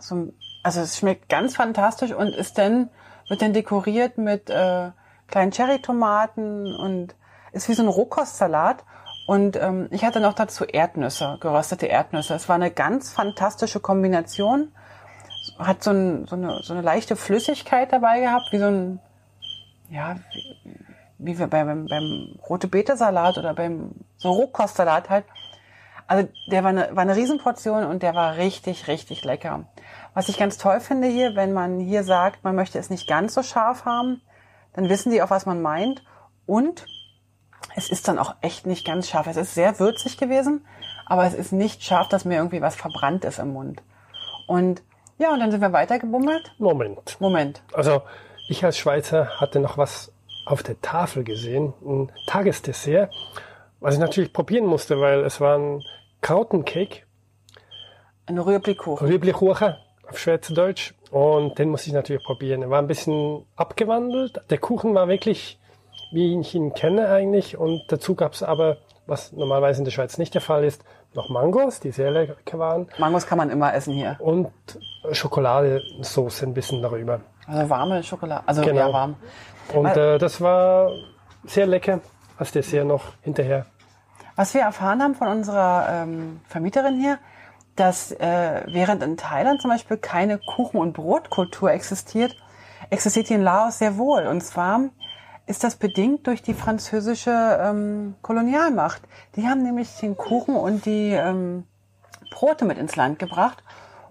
[0.00, 2.90] So, also es schmeckt ganz fantastisch und ist dann,
[3.28, 4.90] wird dann dekoriert mit äh,
[5.28, 7.14] kleinen Cherrytomaten und
[7.52, 8.84] ist wie so ein Rohkostsalat.
[9.26, 12.34] Und ähm, ich hatte noch dazu Erdnüsse, geröstete Erdnüsse.
[12.34, 14.72] Es war eine ganz fantastische Kombination.
[15.58, 19.00] Hat so, ein, so, eine, so eine leichte Flüssigkeit dabei gehabt, wie so ein,
[19.88, 20.78] ja, wie,
[21.18, 25.24] wie wir beim, beim rote Beete Salat oder beim so Rohkostsalat halt.
[26.06, 29.64] Also der war eine, war eine Riesenportion und der war richtig, richtig lecker.
[30.12, 33.34] Was ich ganz toll finde hier, wenn man hier sagt, man möchte es nicht ganz
[33.34, 34.20] so scharf haben,
[34.74, 36.04] dann wissen die auch, was man meint.
[36.46, 36.86] Und
[37.74, 39.26] es ist dann auch echt nicht ganz scharf.
[39.26, 40.66] Es ist sehr würzig gewesen,
[41.06, 43.82] aber es ist nicht scharf, dass mir irgendwie was verbrannt ist im Mund.
[44.46, 44.82] Und
[45.16, 46.54] Ja, und dann sind wir weitergebummelt.
[46.58, 47.16] Moment.
[47.20, 47.62] Moment.
[47.72, 48.02] Also
[48.48, 50.12] ich als Schweizer hatte noch was
[50.44, 53.12] auf der Tafel gesehen, ein Tagesdessert,
[53.84, 55.82] was ich natürlich probieren musste, weil es war ein
[56.22, 57.02] Krautencake,
[58.24, 59.06] Ein Rührblikuchen.
[59.06, 59.74] Rüblikuchen
[60.08, 62.62] auf Schweizerdeutsch und den musste ich natürlich probieren.
[62.62, 64.40] Er war ein bisschen abgewandelt.
[64.48, 65.58] Der Kuchen war wirklich,
[66.12, 70.16] wie ich ihn kenne eigentlich und dazu gab es aber, was normalerweise in der Schweiz
[70.16, 73.92] nicht der Fall ist, noch Mangos, die sehr lecker waren Mangos kann man immer essen
[73.92, 74.16] hier.
[74.18, 74.50] und
[75.12, 77.20] Schokoladensauce ein bisschen darüber.
[77.46, 78.42] Also warme Schokolade.
[78.48, 78.80] Also Genau.
[78.80, 79.16] ja, warm.
[79.74, 80.90] Und äh, das war
[81.44, 82.00] sehr lecker
[82.38, 83.66] als Dessert noch hinterher.
[84.36, 87.18] Was wir erfahren haben von unserer ähm, Vermieterin hier,
[87.76, 92.36] dass äh, während in Thailand zum Beispiel keine Kuchen- und Brotkultur existiert,
[92.90, 94.26] existiert hier in Laos sehr wohl.
[94.26, 94.80] Und zwar
[95.46, 99.02] ist das bedingt durch die französische ähm, Kolonialmacht.
[99.36, 101.64] Die haben nämlich den Kuchen und die ähm,
[102.30, 103.62] Brote mit ins Land gebracht.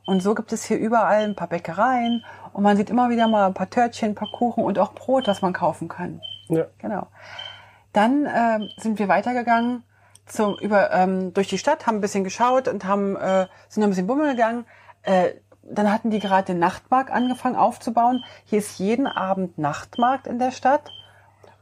[0.06, 3.48] Und so gibt es hier überall ein paar Bäckereien und man sieht immer wieder mal
[3.48, 6.22] ein paar Törtchen, ein paar Kuchen und auch Brot, das man kaufen kann.
[6.50, 6.66] Ja.
[6.78, 7.08] Genau.
[7.94, 9.84] Dann ähm, sind wir weitergegangen
[10.26, 13.90] zum, über, ähm, durch die Stadt, haben ein bisschen geschaut und haben, äh, sind ein
[13.90, 14.66] bisschen bummeln gegangen.
[15.04, 15.32] Äh,
[15.64, 18.24] dann hatten die gerade den Nachtmarkt angefangen aufzubauen.
[18.46, 20.90] Hier ist jeden Abend Nachtmarkt in der Stadt.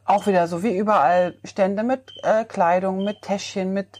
[0.05, 3.99] Auch wieder so wie überall Stände mit äh, Kleidung, mit Täschchen, mit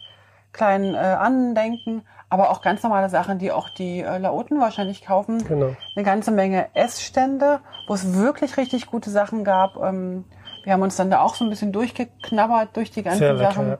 [0.52, 5.46] kleinen äh, Andenken, aber auch ganz normale Sachen, die auch die äh, Laoten wahrscheinlich kaufen
[5.48, 5.76] Genau.
[5.96, 9.78] eine ganze Menge Essstände, wo es wirklich richtig gute Sachen gab.
[9.78, 10.26] Ähm,
[10.64, 13.52] wir haben uns dann da auch so ein bisschen durchgeknabbert durch die ganzen Sehr lecker.
[13.52, 13.70] Sachen.
[13.70, 13.78] Ja.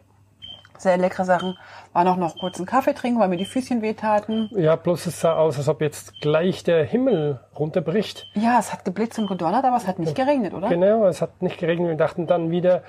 [0.82, 1.58] Sehr leckere Sachen.
[1.94, 4.50] War noch noch kurz einen Kaffee trinken, weil mir die Füßchen wehtaten.
[4.56, 8.26] ja, bloß es sah aus, als ob jetzt gleich der Himmel runterbricht.
[8.34, 10.70] Ja, es hat geblitzt und gedonnert, aber es hat nicht geregnet, oder?
[10.70, 11.90] Genau, es hat nicht geregnet.
[11.90, 12.82] Wir dachten dann wieder,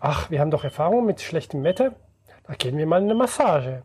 [0.00, 1.92] ach, wir haben doch Erfahrung mit schlechtem Wetter.
[2.48, 3.82] Da gehen wir mal in eine Massage.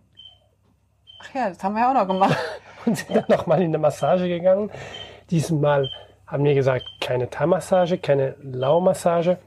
[1.22, 2.36] Ach ja, das haben wir ja auch noch gemacht.
[2.88, 4.72] Und sind dann nochmal in eine Massage gegangen.
[5.30, 5.88] Diesmal
[6.26, 9.38] haben wir gesagt, keine Thai-Massage, keine Lau-Massage.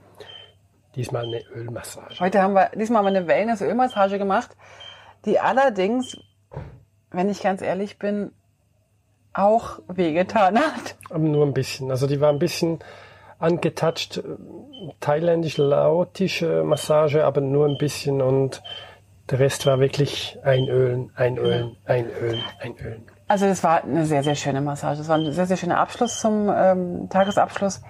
[0.98, 2.18] Diesmal eine Ölmassage.
[2.18, 4.56] Heute haben wir, diesmal haben wir eine Wellness-Ölmassage gemacht,
[5.26, 6.16] die allerdings,
[7.12, 8.32] wenn ich ganz ehrlich bin,
[9.32, 10.96] auch wehgetan hat.
[11.08, 11.92] Aber nur ein bisschen.
[11.92, 12.80] Also die war ein bisschen
[13.38, 14.22] angetatscht, äh,
[14.98, 18.60] thailändisch-lautische Massage, aber nur ein bisschen und
[19.30, 23.06] der Rest war wirklich einölen, einölen, einölen, einölen.
[23.28, 24.98] Also das war eine sehr, sehr schöne Massage.
[24.98, 27.82] Das war ein sehr, sehr schöner Abschluss zum ähm, Tagesabschluss.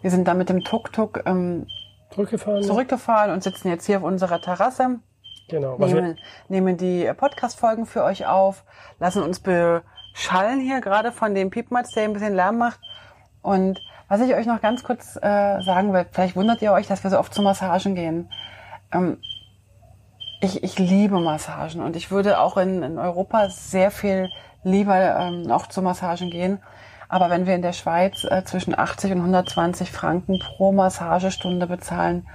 [0.00, 1.66] Wir sind dann mit dem Tuk-Tuk ähm,
[2.10, 2.62] Zurückgefahren?
[2.62, 5.00] zurückgefahren und sitzen jetzt hier auf unserer Terrasse,
[5.48, 5.78] Genau.
[5.78, 6.18] Nehmen,
[6.48, 8.64] nehmen die Podcast-Folgen für euch auf,
[8.98, 12.80] lassen uns beschallen hier gerade von dem Piepmatz, der ein bisschen Lärm macht.
[13.40, 17.02] Und was ich euch noch ganz kurz äh, sagen will, vielleicht wundert ihr euch, dass
[17.02, 18.30] wir so oft zu Massagen gehen.
[18.92, 19.18] Ähm,
[20.40, 24.28] ich, ich liebe Massagen und ich würde auch in, in Europa sehr viel
[24.62, 26.60] lieber ähm, auch zu Massagen gehen.
[27.08, 32.28] Aber wenn wir in der Schweiz äh, zwischen 80 und 120 Franken pro Massagestunde bezahlen,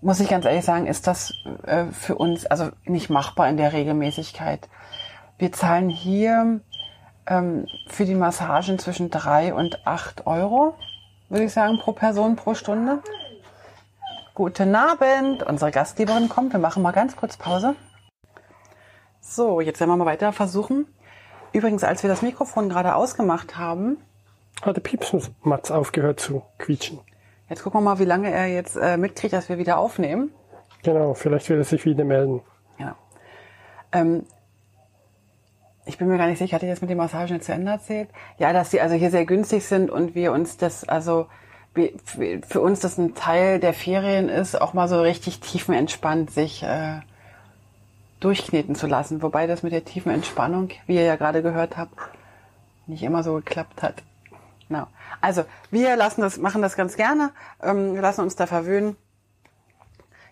[0.00, 1.32] muss ich ganz ehrlich sagen, ist das
[1.64, 4.68] äh, für uns also nicht machbar in der Regelmäßigkeit.
[5.38, 6.60] Wir zahlen hier
[7.26, 10.74] ähm, für die Massagen zwischen drei und acht Euro,
[11.28, 13.02] würde ich sagen, pro Person pro Stunde.
[14.34, 16.52] Guten Abend, unsere Gastgeberin kommt.
[16.52, 17.74] Wir machen mal ganz kurz Pause.
[19.20, 20.86] So, jetzt werden wir mal weiter versuchen.
[21.52, 23.98] Übrigens, als wir das Mikrofon gerade ausgemacht haben,
[24.62, 27.00] hat der Piepsmatz aufgehört zu quietschen.
[27.48, 30.30] jetzt gucken wir mal, wie lange er jetzt äh, mitkriegt, dass wir wieder aufnehmen.
[30.82, 32.40] Genau, vielleicht will er sich wieder melden.
[32.78, 32.96] Ja.
[33.92, 34.24] Ähm,
[35.84, 37.72] ich bin mir gar nicht sicher, hatte ich jetzt mit den Massagen jetzt zu Ende
[37.72, 38.08] erzählt?
[38.38, 41.26] Ja, dass die also hier sehr günstig sind und wir uns das, also
[41.74, 47.00] für uns das ein Teil der Ferien ist, auch mal so richtig tiefenentspannt sich äh,
[48.20, 49.22] durchkneten zu lassen.
[49.22, 51.94] Wobei das mit der tiefen Entspannung, wie ihr ja gerade gehört habt,
[52.86, 54.02] nicht immer so geklappt hat.
[54.72, 54.86] Genau.
[55.20, 57.32] Also wir lassen das, machen das ganz gerne.
[57.62, 58.96] Ähm, lassen uns da verwöhnen.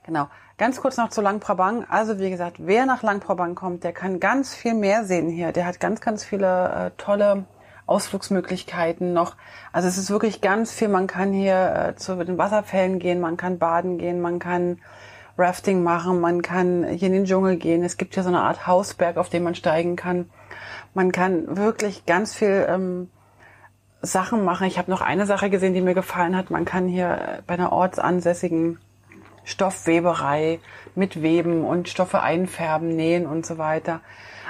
[0.06, 0.28] Genau.
[0.56, 1.84] Ganz kurz noch zu Lang Prabang.
[1.90, 5.52] Also wie gesagt, wer nach Lang Prabang kommt, der kann ganz viel mehr sehen hier.
[5.52, 7.44] Der hat ganz, ganz viele äh, tolle
[7.84, 9.36] Ausflugsmöglichkeiten noch.
[9.72, 10.88] Also es ist wirklich ganz viel.
[10.88, 14.78] Man kann hier äh, zu den Wasserfällen gehen, man kann baden gehen, man kann
[15.36, 17.84] Rafting machen, man kann hier in den Dschungel gehen.
[17.84, 20.30] Es gibt hier so eine Art Hausberg, auf den man steigen kann.
[20.94, 23.10] Man kann wirklich ganz viel ähm,
[24.02, 24.66] Sachen machen.
[24.66, 26.50] Ich habe noch eine Sache gesehen, die mir gefallen hat.
[26.50, 28.78] Man kann hier äh, bei einer ortsansässigen
[29.44, 30.60] Stoffweberei
[30.94, 34.00] mit Weben und Stoffe einfärben, nähen und so weiter.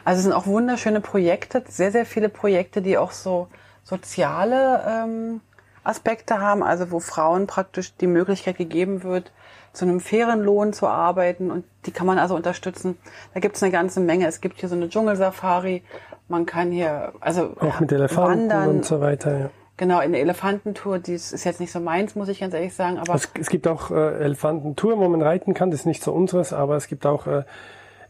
[0.04, 3.48] Also es sind auch wunderschöne Projekte, sehr, sehr viele Projekte, die auch so
[3.84, 5.40] soziale ähm,
[5.84, 9.32] Aspekte haben, also wo Frauen praktisch die Möglichkeit gegeben wird,
[9.72, 12.98] zu einem fairen Lohn zu arbeiten und die kann man also unterstützen.
[13.34, 14.26] Da gibt es eine ganze Menge.
[14.26, 15.82] Es gibt hier so eine Dschungelsafari,
[16.30, 18.68] Man kann hier, also Auch mit Elefanten wandern.
[18.68, 19.38] und so weiter.
[19.38, 19.50] Ja.
[19.76, 23.14] Genau, eine Elefantentour, die ist jetzt nicht so meins, muss ich ganz ehrlich sagen, aber
[23.14, 25.70] Es, es gibt auch äh, Elefantentouren, wo man reiten kann.
[25.70, 27.42] Das ist nicht so unseres, aber es gibt auch äh,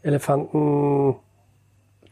[0.03, 1.15] Elefanten,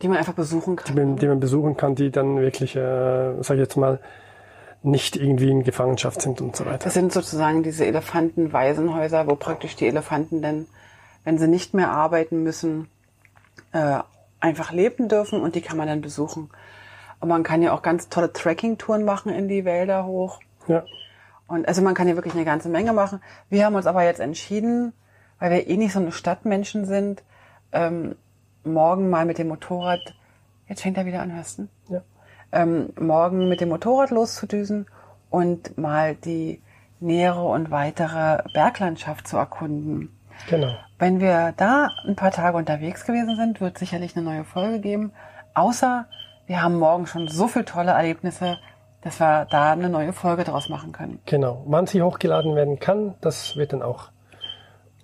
[0.01, 0.95] die man einfach besuchen die kann.
[0.95, 3.99] man, die man besuchen kann, die dann wirklich, äh, sag ich jetzt mal,
[4.81, 6.85] nicht irgendwie in Gefangenschaft sind und so weiter.
[6.85, 10.67] Das sind sozusagen diese Elefantenwaisenhäuser, wo praktisch die Elefanten dann,
[11.25, 12.87] wenn sie nicht mehr arbeiten müssen,
[13.73, 13.99] äh,
[14.39, 16.49] einfach leben dürfen und die kann man dann besuchen.
[17.19, 20.39] Und man kann ja auch ganz tolle Trekking-Touren machen in die Wälder hoch.
[20.67, 20.85] Ja,
[21.47, 23.21] Und also man kann hier wirklich eine ganze Menge machen.
[23.49, 24.93] Wir haben uns aber jetzt entschieden,
[25.39, 27.23] weil wir eh nicht so eine Stadtmenschen sind,
[27.71, 28.15] ähm,
[28.63, 30.15] morgen mal mit dem Motorrad,
[30.67, 31.67] jetzt fängt er wieder an, hörst du?
[31.89, 32.01] ja.
[32.51, 34.85] ähm, morgen mit dem Motorrad loszudüsen
[35.29, 36.61] und mal die
[36.99, 40.15] nähere und weitere Berglandschaft zu erkunden.
[40.47, 40.75] Genau.
[40.97, 45.11] Wenn wir da ein paar Tage unterwegs gewesen sind, wird sicherlich eine neue Folge geben.
[45.53, 46.05] Außer
[46.47, 48.57] wir haben morgen schon so viele tolle Erlebnisse,
[49.01, 51.19] dass wir da eine neue Folge draus machen können.
[51.25, 51.63] Genau.
[51.67, 54.09] Wann sie hochgeladen werden kann, das wird dann auch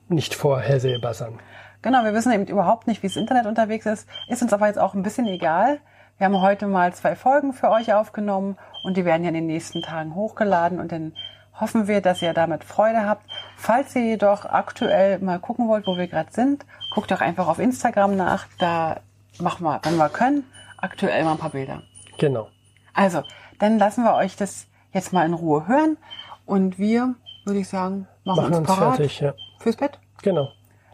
[0.07, 1.39] nicht vorhersehbar sein.
[1.81, 4.07] Genau, wir wissen eben überhaupt nicht, wie das Internet unterwegs ist.
[4.27, 5.79] Ist uns aber jetzt auch ein bisschen egal.
[6.17, 9.47] Wir haben heute mal zwei Folgen für euch aufgenommen und die werden ja in den
[9.47, 11.13] nächsten Tagen hochgeladen und dann
[11.59, 13.25] hoffen wir, dass ihr damit Freude habt.
[13.57, 17.59] Falls ihr jedoch aktuell mal gucken wollt, wo wir gerade sind, guckt doch einfach auf
[17.59, 18.47] Instagram nach.
[18.59, 18.97] Da
[19.39, 20.43] machen wir, wenn wir können,
[20.77, 21.81] aktuell mal ein paar Bilder.
[22.17, 22.49] Genau.
[22.93, 23.23] Also,
[23.59, 25.97] dann lassen wir euch das jetzt mal in Ruhe hören
[26.45, 27.15] und wir,
[27.45, 29.33] würde ich sagen, machen, Machen uns uns parat fertig, ja.
[29.59, 29.99] fürs Bett.
[30.21, 30.49] Genau.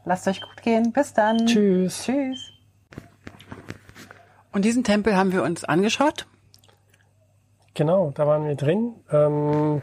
[0.05, 0.91] Lasst euch gut gehen.
[0.91, 1.45] Bis dann.
[1.45, 2.03] Tschüss.
[2.03, 2.51] Tschüss.
[4.51, 6.25] Und diesen Tempel haben wir uns angeschaut.
[7.73, 8.95] Genau, da waren wir drin.
[9.11, 9.81] Ähm,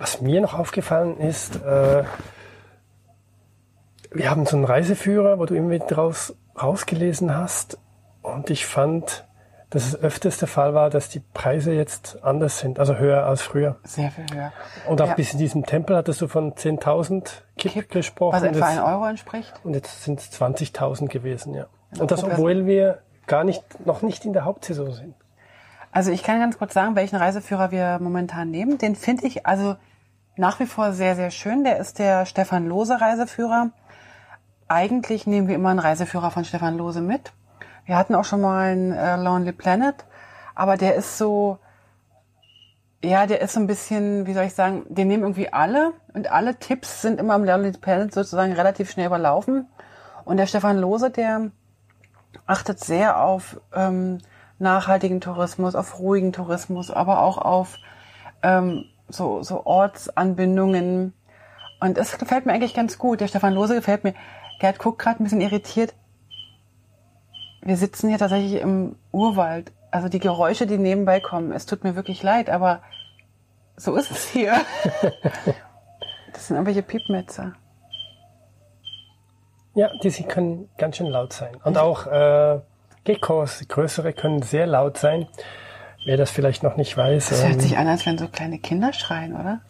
[0.00, 2.04] was mir noch aufgefallen ist, äh,
[4.12, 7.78] wir haben so einen Reiseführer, wo du immer wieder raus, rausgelesen hast.
[8.22, 9.24] Und ich fand,
[9.68, 13.42] dass es öfters der Fall war, dass die Preise jetzt anders sind, also höher als
[13.42, 13.76] früher.
[13.84, 14.52] Sehr viel höher.
[14.88, 15.14] Und auch Ja.
[15.14, 18.34] bis in diesem Tempel hattest du von 10.000 Kip, gesprochen.
[18.34, 19.52] Was etwa ein Euro entspricht.
[19.62, 21.66] Und jetzt sind es 20.000 gewesen, ja.
[21.98, 25.14] Und das, obwohl wir gar nicht, noch nicht in der Hauptsaison sind.
[25.92, 28.78] Also ich kann ganz kurz sagen, welchen Reiseführer wir momentan nehmen.
[28.78, 29.76] Den finde ich also
[30.36, 31.64] nach wie vor sehr, sehr schön.
[31.64, 33.70] Der ist der Stefan Lose Reiseführer.
[34.68, 37.32] Eigentlich nehmen wir immer einen Reiseführer von Stefan Lose mit.
[37.84, 40.04] Wir hatten auch schon mal einen äh, Lonely Planet,
[40.54, 41.58] aber der ist so,
[43.02, 46.30] ja, der ist so ein bisschen, wie soll ich sagen, den nehmen irgendwie alle und
[46.30, 49.66] alle Tipps sind immer am Lonely Planet sozusagen relativ schnell überlaufen.
[50.24, 51.50] Und der Stefan Lose, der
[52.46, 54.18] achtet sehr auf ähm,
[54.58, 57.76] nachhaltigen Tourismus, auf ruhigen Tourismus, aber auch auf
[58.42, 61.12] ähm, so, so Ortsanbindungen.
[61.80, 63.20] Und das gefällt mir eigentlich ganz gut.
[63.20, 64.14] Der Stefan Lose gefällt mir.
[64.60, 65.94] Gerd guckt gerade ein bisschen irritiert.
[67.62, 69.72] Wir sitzen hier tatsächlich im Urwald.
[69.90, 72.80] Also die Geräusche, die nebenbei kommen, es tut mir wirklich leid, aber
[73.76, 74.54] so ist es hier.
[76.32, 77.54] Das sind irgendwelche Piepmetzer.
[79.74, 81.56] Ja, die sie können ganz schön laut sein.
[81.64, 82.60] Und auch äh,
[83.04, 85.26] Geckos, größere, können sehr laut sein.
[86.04, 87.28] Wer das vielleicht noch nicht weiß.
[87.28, 89.60] Das hört ähm, sich an, als wenn so kleine Kinder schreien, oder?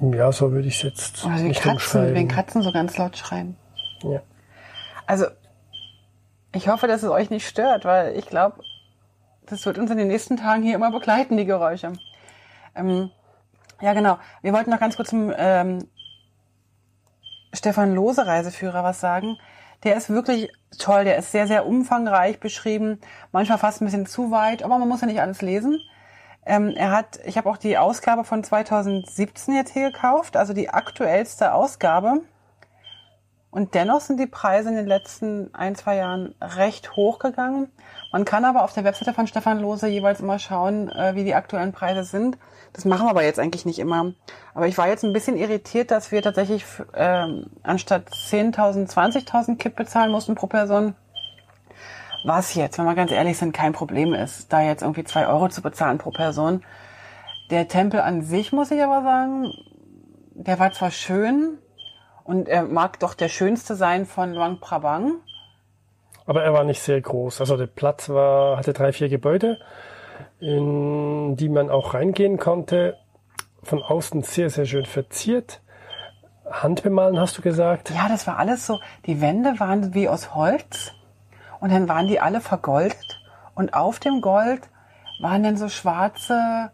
[0.00, 2.14] Ja, so würde ich es jetzt Oder wie nicht Katzen, umschreiben.
[2.14, 3.56] wenn Katzen so ganz laut schreien.
[4.02, 4.22] Ja.
[5.06, 5.26] Also,
[6.52, 8.62] ich hoffe, dass es euch nicht stört, weil ich glaube,
[9.46, 11.92] das wird uns in den nächsten Tagen hier immer begleiten, die Geräusche.
[12.74, 13.10] Ähm,
[13.80, 14.18] ja, genau.
[14.42, 15.86] Wir wollten noch ganz kurz zum ähm,
[17.52, 19.36] Stefan Lose Reiseführer was sagen.
[19.84, 23.00] Der ist wirklich toll, der ist sehr, sehr umfangreich beschrieben,
[23.32, 25.80] manchmal fast ein bisschen zu weit, aber man muss ja nicht alles lesen.
[26.44, 30.70] Ähm, er hat, ich habe auch die Ausgabe von 2017 jetzt hier gekauft, also die
[30.70, 32.22] aktuellste Ausgabe.
[33.50, 37.70] Und dennoch sind die Preise in den letzten ein, zwei Jahren recht hoch gegangen.
[38.16, 41.34] Man kann aber auf der Webseite von Stefan Lose jeweils immer schauen, äh, wie die
[41.34, 42.38] aktuellen Preise sind.
[42.72, 44.14] Das machen wir aber jetzt eigentlich nicht immer.
[44.54, 49.76] Aber ich war jetzt ein bisschen irritiert, dass wir tatsächlich ähm, anstatt 10.000, 20.000 Kip
[49.76, 50.94] bezahlen mussten pro Person.
[52.24, 55.50] Was jetzt, wenn wir ganz ehrlich sind, kein Problem ist, da jetzt irgendwie zwei Euro
[55.50, 56.64] zu bezahlen pro Person.
[57.50, 59.52] Der Tempel an sich, muss ich aber sagen,
[60.32, 61.58] der war zwar schön,
[62.26, 65.20] und er mag doch der schönste sein von Luang Prabang.
[66.26, 67.40] Aber er war nicht sehr groß.
[67.40, 69.58] Also der Platz war, hatte drei, vier Gebäude,
[70.40, 72.96] in die man auch reingehen konnte.
[73.62, 75.60] Von außen sehr, sehr schön verziert.
[76.50, 77.90] Handbemalen hast du gesagt.
[77.90, 78.78] Ja, das war alles so.
[79.06, 80.92] Die Wände waren wie aus Holz
[81.60, 83.20] und dann waren die alle vergoldet
[83.54, 84.62] und auf dem Gold
[85.20, 86.70] waren dann so schwarze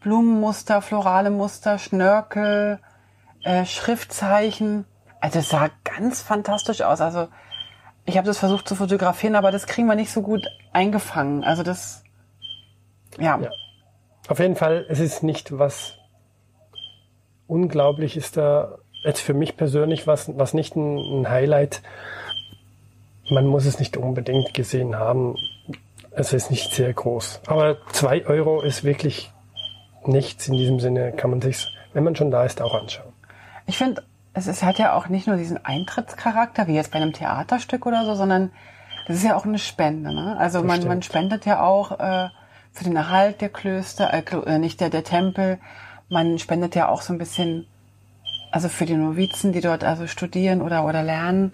[0.00, 2.78] Blumenmuster, florale Muster, Schnörkel,
[3.42, 4.86] äh, Schriftzeichen.
[5.20, 7.00] Also es sah ganz fantastisch aus.
[7.00, 7.28] Also
[8.08, 11.44] ich habe das versucht zu fotografieren, aber das kriegen wir nicht so gut eingefangen.
[11.44, 12.02] Also das,
[13.18, 13.38] ja.
[13.38, 13.50] Ja.
[14.28, 15.94] Auf jeden Fall, es ist nicht was
[17.46, 21.82] unglaublich ist da jetzt für mich persönlich was, was nicht ein, ein Highlight.
[23.30, 25.36] Man muss es nicht unbedingt gesehen haben.
[26.10, 27.42] Es ist nicht sehr groß.
[27.46, 29.30] Aber zwei Euro ist wirklich
[30.04, 33.12] nichts in diesem Sinne, kann man sich, wenn man schon da ist, auch anschauen.
[33.66, 34.02] Ich finde,
[34.38, 38.04] es ist, hat ja auch nicht nur diesen Eintrittscharakter, wie jetzt bei einem Theaterstück oder
[38.04, 38.50] so, sondern
[39.06, 40.14] das ist ja auch eine Spende.
[40.14, 40.36] Ne?
[40.38, 42.28] Also man, man spendet ja auch äh,
[42.72, 45.58] für den Erhalt der Klöster, äh, äh, nicht der, der Tempel.
[46.08, 47.66] Man spendet ja auch so ein bisschen,
[48.50, 51.52] also für die Novizen, die dort also studieren oder, oder lernen.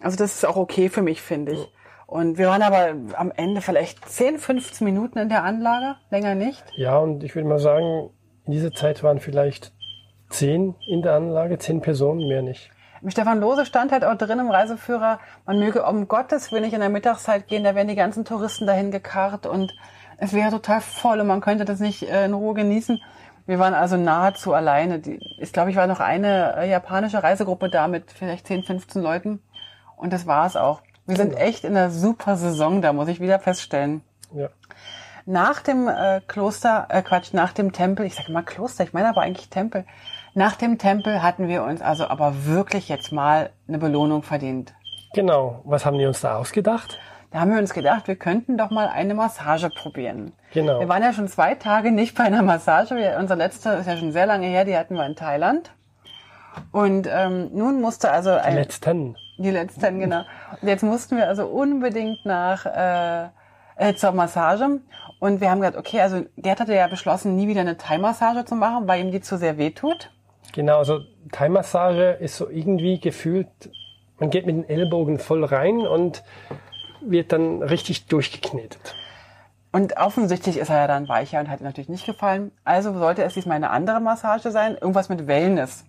[0.00, 1.72] Also das ist auch okay für mich, finde ich.
[2.06, 6.62] Und wir waren aber am Ende vielleicht 10, 15 Minuten in der Anlage, länger nicht.
[6.76, 8.10] Ja, und ich würde mal sagen,
[8.46, 9.72] in dieser Zeit waren vielleicht
[10.28, 12.70] zehn in der Anlage, zehn Personen, mehr nicht.
[13.08, 16.80] Stefan Lose stand halt auch drin im Reiseführer, man möge um Gottes Willen nicht in
[16.80, 19.72] der Mittagszeit gehen, da werden die ganzen Touristen dahin gekarrt und
[20.18, 23.00] es wäre total voll und man könnte das nicht äh, in Ruhe genießen.
[23.46, 25.00] Wir waren also nahezu alleine.
[25.38, 29.40] Ich glaube, ich war noch eine äh, japanische Reisegruppe da mit vielleicht 10, 15 Leuten
[29.96, 30.80] und das war es auch.
[31.06, 34.02] Wir sind echt in einer super Saison da, muss ich wieder feststellen.
[34.34, 34.48] Ja.
[35.24, 39.08] Nach dem äh, Kloster, äh, Quatsch, nach dem Tempel, ich sage mal Kloster, ich meine
[39.08, 39.84] aber eigentlich Tempel.
[40.36, 44.74] Nach dem Tempel hatten wir uns also aber wirklich jetzt mal eine Belohnung verdient.
[45.14, 45.62] Genau.
[45.64, 46.98] Was haben die uns da ausgedacht?
[47.30, 50.32] Da haben wir uns gedacht, wir könnten doch mal eine Massage probieren.
[50.52, 50.78] Genau.
[50.78, 52.96] Wir waren ja schon zwei Tage nicht bei einer Massage.
[52.96, 55.72] Wir, unser letzter ist ja schon sehr lange her, die hatten wir in Thailand.
[56.70, 59.16] Und ähm, nun musste also Die ein, letzten.
[59.38, 60.20] die letzten, genau.
[60.60, 63.28] Und jetzt mussten wir also unbedingt nach äh,
[63.76, 64.80] äh, zur Massage.
[65.18, 68.54] Und wir haben gesagt, okay, also Gerd hatte ja beschlossen, nie wieder eine Thai-Massage zu
[68.54, 70.10] machen, weil ihm die zu sehr wehtut.
[70.56, 71.00] Genau, also
[71.32, 73.46] Thai-Massage ist so irgendwie gefühlt,
[74.18, 76.22] man geht mit den Ellbogen voll rein und
[77.02, 78.94] wird dann richtig durchgeknetet.
[79.70, 82.52] Und offensichtlich ist er ja dann weicher und hat ihm natürlich nicht gefallen.
[82.64, 85.84] Also sollte es diesmal eine andere Massage sein, irgendwas mit Wellness.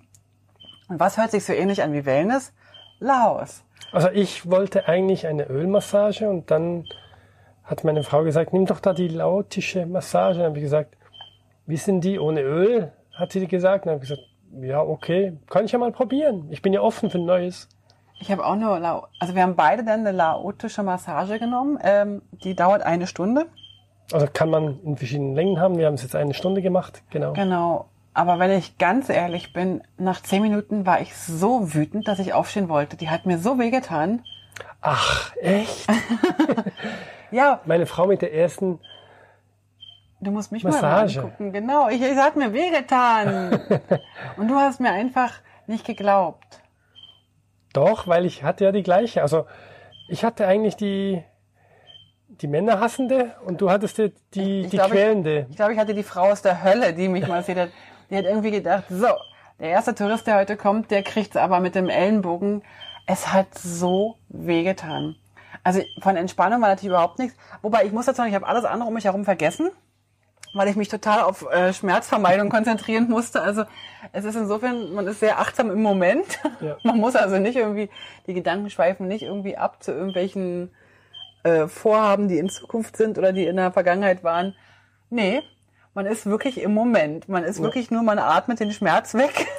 [0.89, 2.51] Und was hört sich so ähnlich an wie Wellness?
[2.99, 3.63] Laos.
[3.93, 6.83] Also ich wollte eigentlich eine Ölmassage und dann
[7.63, 10.39] hat meine Frau gesagt, nimm doch da die lautische Massage.
[10.39, 10.97] Dann habe ich gesagt,
[11.65, 12.91] wie sind die ohne Öl?
[13.13, 13.85] Hat sie gesagt.
[13.85, 14.27] Dann habe ich gesagt,
[14.61, 16.47] ja, okay, kann ich ja mal probieren.
[16.49, 17.67] Ich bin ja offen für Neues.
[18.19, 21.77] Ich habe auch nur, also wir haben beide dann eine laotische Massage genommen.
[21.83, 23.45] Ähm, die dauert eine Stunde.
[24.11, 25.77] Also kann man in verschiedenen Längen haben.
[25.77, 27.33] Wir haben es jetzt eine Stunde gemacht, genau.
[27.33, 27.89] Genau.
[28.13, 32.33] Aber wenn ich ganz ehrlich bin, nach zehn Minuten war ich so wütend, dass ich
[32.33, 32.97] aufstehen wollte.
[32.97, 34.23] Die hat mir so wehgetan.
[34.81, 35.87] Ach, echt?
[37.29, 38.79] Ja, Meine Frau mit der ersten,
[40.21, 41.19] du musst mich Massage.
[41.19, 41.51] mal angucken.
[41.53, 43.59] Genau, ich, es hat mir wehgetan.
[44.37, 45.33] Und du hast mir einfach
[45.67, 46.61] nicht geglaubt.
[47.73, 49.21] doch, weil ich hatte ja die gleiche.
[49.21, 49.45] Also
[50.07, 51.23] ich hatte eigentlich die,
[52.29, 55.47] die Männerhassende und du hattest die, die, Ich die glaube, quälende.
[55.49, 57.69] Ich glaube, ich hatte die Frau aus der Hölle, die mich massiert hat.
[58.09, 59.07] Die hat irgendwie gedacht, so,
[59.59, 62.63] der erste Tourist, der heute kommt, der kriegt's aber mit dem Ellenbogen.
[63.05, 65.15] Es hat so wehgetan.
[65.63, 67.37] Also von Entspannung war natürlich überhaupt nichts.
[67.61, 69.69] Wobei ich muss dazu sagen, ich habe alles andere um mich herum vergessen,
[70.53, 73.41] weil ich mich total auf äh, Schmerzvermeidung konzentrieren musste.
[73.41, 73.63] Also
[74.11, 76.39] es ist insofern, man ist sehr achtsam im Moment.
[76.59, 76.75] Ja.
[76.81, 77.87] Man muss also nicht irgendwie,
[78.25, 80.71] die Gedanken schweifen nicht irgendwie ab zu irgendwelchen
[81.43, 84.55] äh, Vorhaben, die in Zukunft sind oder die in der Vergangenheit waren.
[85.11, 85.43] Nee,
[85.93, 87.29] man ist wirklich im Moment.
[87.29, 89.47] Man ist wirklich nur, man atmet den Schmerz weg.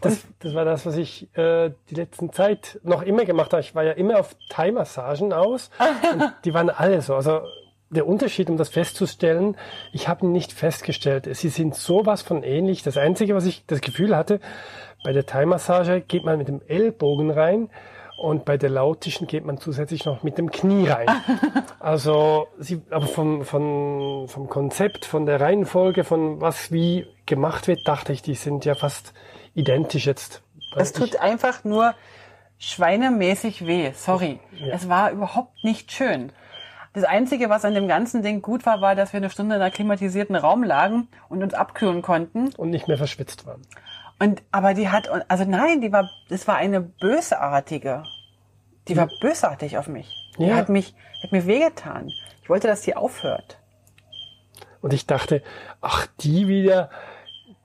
[0.00, 3.60] Das, das war das, was ich äh, die letzten Zeit noch immer gemacht habe.
[3.60, 5.70] Ich war ja immer auf Thai-Massagen aus
[6.12, 7.14] und die waren alle so.
[7.14, 7.42] Also
[7.94, 9.56] der Unterschied, um das festzustellen,
[9.92, 11.28] ich habe ihn nicht festgestellt.
[11.32, 12.82] Sie sind sowas von ähnlich.
[12.82, 14.40] Das Einzige, was ich das Gefühl hatte,
[15.02, 17.70] bei der Thai-Massage geht man mit dem Ellbogen rein
[18.16, 21.06] und bei der lautischen geht man zusätzlich noch mit dem Knie rein.
[21.80, 27.86] Also, sie, aber vom, vom, vom Konzept, von der Reihenfolge, von was wie gemacht wird,
[27.86, 29.12] dachte ich, die sind ja fast
[29.54, 30.40] identisch jetzt.
[30.76, 31.94] Es tut einfach nur
[32.58, 33.92] schweinemäßig weh.
[33.94, 34.40] Sorry.
[34.58, 34.74] Ja.
[34.74, 36.32] Es war überhaupt nicht schön.
[36.94, 39.60] Das Einzige, was an dem ganzen Ding gut war, war, dass wir eine Stunde in
[39.62, 42.52] einem klimatisierten Raum lagen und uns abkühlen konnten.
[42.56, 43.62] und nicht mehr verschwitzt waren.
[44.20, 48.04] Und, aber die hat, also nein, die war, das war eine bösartige.
[48.86, 50.08] Die war bösartig auf mich.
[50.38, 50.54] Die Ja.
[50.56, 52.10] hat mich, hat mir wehgetan.
[52.42, 53.58] Ich wollte, dass die aufhört.
[54.80, 55.42] Und ich dachte,
[55.80, 56.90] ach, die wieder,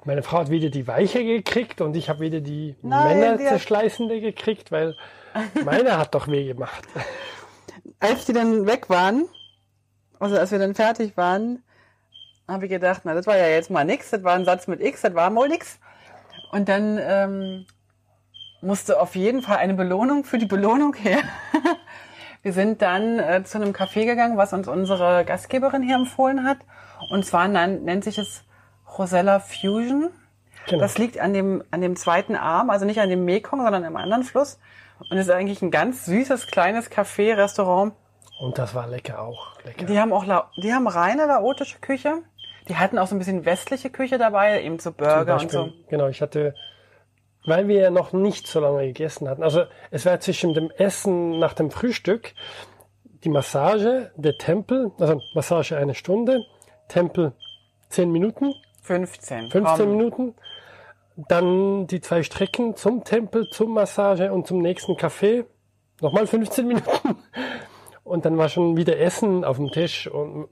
[0.06, 4.22] meine Frau hat wieder die Weiche gekriegt und ich habe wieder die Nein, Männer zerschleißende
[4.22, 4.96] gekriegt, weil
[5.66, 6.84] meine hat doch weh gemacht.
[8.00, 9.26] Als die dann weg waren,
[10.20, 11.64] also als wir dann fertig waren,
[12.47, 14.82] habe ich gedacht, na, das war ja jetzt mal nix, das war ein Satz mit
[14.82, 15.80] X, das war mal nix.
[16.52, 17.66] Und dann ähm,
[18.62, 21.20] musste auf jeden Fall eine Belohnung für die Belohnung her.
[22.41, 26.58] Wir sind dann äh, zu einem Café gegangen, was uns unsere Gastgeberin hier empfohlen hat.
[27.12, 28.43] Und zwar nennt sich es
[28.97, 30.10] Rosella Fusion.
[30.68, 30.82] Genau.
[30.82, 33.95] Das liegt an dem, an dem zweiten Arm, also nicht an dem Mekong, sondern im
[33.95, 34.60] anderen Fluss.
[35.10, 37.93] Und ist eigentlich ein ganz süßes, kleines Café, Restaurant.
[38.39, 39.55] Und das war lecker auch.
[39.64, 39.86] Lecker.
[39.86, 42.22] Die haben auch, La die haben reine laotische Küche.
[42.68, 45.70] Die hatten auch so ein bisschen westliche Küche dabei, eben so Burger und Beispiel, so.
[45.89, 46.53] Genau, ich hatte,
[47.45, 49.43] weil wir ja noch nicht so lange gegessen hatten.
[49.43, 52.34] Also es war zwischen dem Essen nach dem Frühstück
[53.24, 56.45] die Massage, der Tempel, also Massage eine Stunde,
[56.88, 57.34] Tempel
[57.89, 58.53] zehn Minuten,
[58.90, 59.52] 15.
[59.52, 59.98] 15 komm.
[59.98, 60.36] Minuten,
[61.16, 65.46] dann die zwei Strecken zum Tempel, zum Massage und zum nächsten Café,
[66.02, 67.18] nochmal 15 Minuten.
[68.04, 70.48] Und dann war schon wieder Essen auf dem Tisch und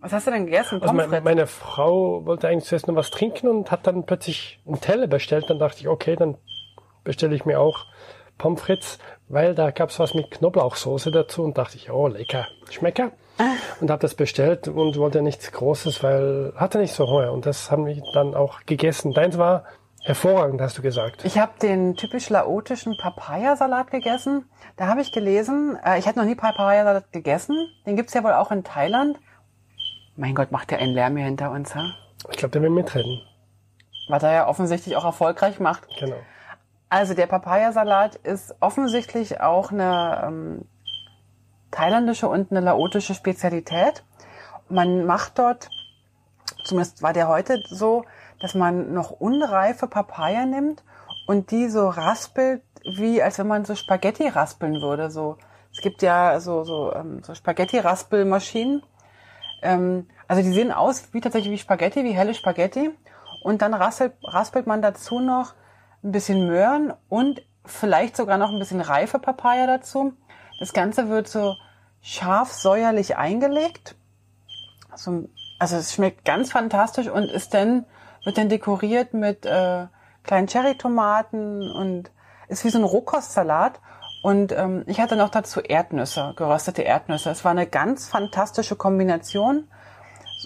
[0.00, 0.82] Was hast du denn gegessen?
[0.82, 4.80] also meine, meine Frau wollte eigentlich zuerst noch was trinken und hat dann plötzlich einen
[4.80, 5.44] Teller bestellt.
[5.48, 6.36] Dann dachte ich, okay, dann
[7.04, 7.86] bestelle ich mir auch
[8.38, 13.12] Pommes frites, weil da gab's was mit Knoblauchsoße dazu und dachte ich, oh, lecker, Schmecker.
[13.80, 17.32] Und habe das bestellt und wollte nichts Großes, weil hatte nicht so Hunger.
[17.32, 19.12] Und das haben wir dann auch gegessen.
[19.12, 19.64] Deins war
[20.06, 21.24] hervorragend, hast du gesagt.
[21.24, 24.48] Ich habe den typisch laotischen Papayasalat gegessen.
[24.76, 27.56] Da habe ich gelesen, äh, ich hatte noch nie Papayasalat gegessen.
[27.86, 29.18] Den gibt's ja wohl auch in Thailand.
[30.16, 31.92] Mein Gott, macht der einen Lärm hier hinter uns, ha?
[32.30, 33.20] Ich glaube, der will mitreden.
[34.08, 35.86] Was er ja offensichtlich auch erfolgreich macht.
[35.98, 36.16] Genau.
[36.88, 40.64] Also der Papayasalat ist offensichtlich auch eine ähm,
[41.76, 44.04] thailändische und eine laotische Spezialität.
[44.68, 45.68] Man macht dort,
[46.64, 48.04] zumindest war der heute so,
[48.40, 50.82] dass man noch unreife Papaya nimmt
[51.26, 52.62] und die so raspelt,
[52.96, 55.10] wie als wenn man so Spaghetti raspeln würde.
[55.10, 55.36] So,
[55.72, 58.82] es gibt ja so so, ähm, so Spaghetti-Raspelmaschinen.
[59.62, 62.90] Ähm, also die sehen aus wie tatsächlich wie Spaghetti, wie helle Spaghetti.
[63.42, 65.54] Und dann raspelt, raspelt man dazu noch
[66.02, 70.14] ein bisschen Möhren und vielleicht sogar noch ein bisschen reife Papaya dazu.
[70.58, 71.54] Das Ganze wird so
[72.06, 73.96] scharf säuerlich eingelegt.
[74.90, 75.28] Also,
[75.58, 77.84] also es schmeckt ganz fantastisch und ist dann,
[78.24, 79.86] wird dann dekoriert mit äh,
[80.22, 82.12] kleinen Cherrytomaten und
[82.46, 83.80] ist wie so ein Rohkostsalat.
[84.22, 87.30] Und ähm, ich hatte noch dazu Erdnüsse, geröstete Erdnüsse.
[87.30, 89.68] Es war eine ganz fantastische Kombination.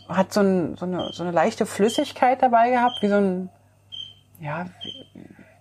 [0.08, 3.50] Hat so, ein, so, eine, so eine leichte Flüssigkeit dabei gehabt, wie so ein,
[4.40, 4.66] ja,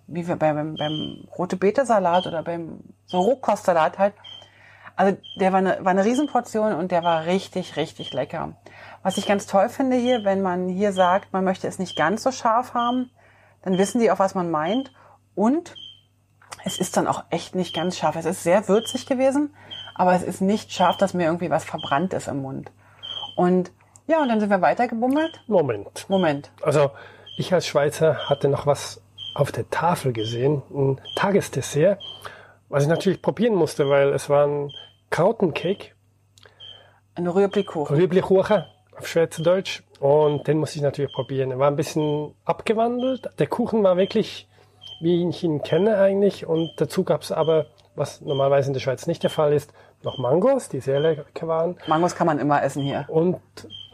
[0.07, 4.13] wie, wie beim, beim rote Beete Salat oder beim so Rohkostsalat halt.
[4.99, 8.57] Also der war eine, war eine Riesenportion und der war richtig, richtig lecker.
[9.01, 12.21] Was ich ganz toll finde hier, wenn man hier sagt, man möchte es nicht ganz
[12.21, 13.09] so scharf haben,
[13.61, 14.91] dann wissen die auch, was man meint.
[15.35, 15.73] Und
[16.65, 18.17] es ist dann auch echt nicht ganz scharf.
[18.17, 19.55] Es ist sehr würzig gewesen,
[19.95, 22.69] aber es ist nicht scharf, dass mir irgendwie was verbrannt ist im Mund.
[23.37, 23.71] Und
[24.05, 25.39] ja, und dann sind wir weitergebummelt.
[25.47, 26.09] Moment.
[26.09, 26.51] Moment.
[26.61, 26.91] Also
[27.37, 29.01] ich als Schweizer hatte noch was
[29.33, 32.01] auf der Tafel gesehen, ein Tagesdessert,
[32.67, 34.45] was ich natürlich probieren musste, weil es war
[35.10, 35.91] ein Krautencake,
[37.16, 37.95] Ein Rührblikuchen.
[37.95, 38.64] Rüblichkuchen
[38.97, 41.51] auf Schweizerdeutsch und den musste ich natürlich probieren.
[41.51, 43.30] Er war ein bisschen abgewandelt.
[43.39, 44.47] Der Kuchen war wirklich,
[45.01, 49.07] wie ich ihn kenne eigentlich und dazu gab es aber, was normalerweise in der Schweiz
[49.07, 52.84] nicht der Fall ist, noch Mangos, die sehr lecker waren Mangos kann man immer essen
[52.84, 53.05] hier.
[53.10, 53.38] und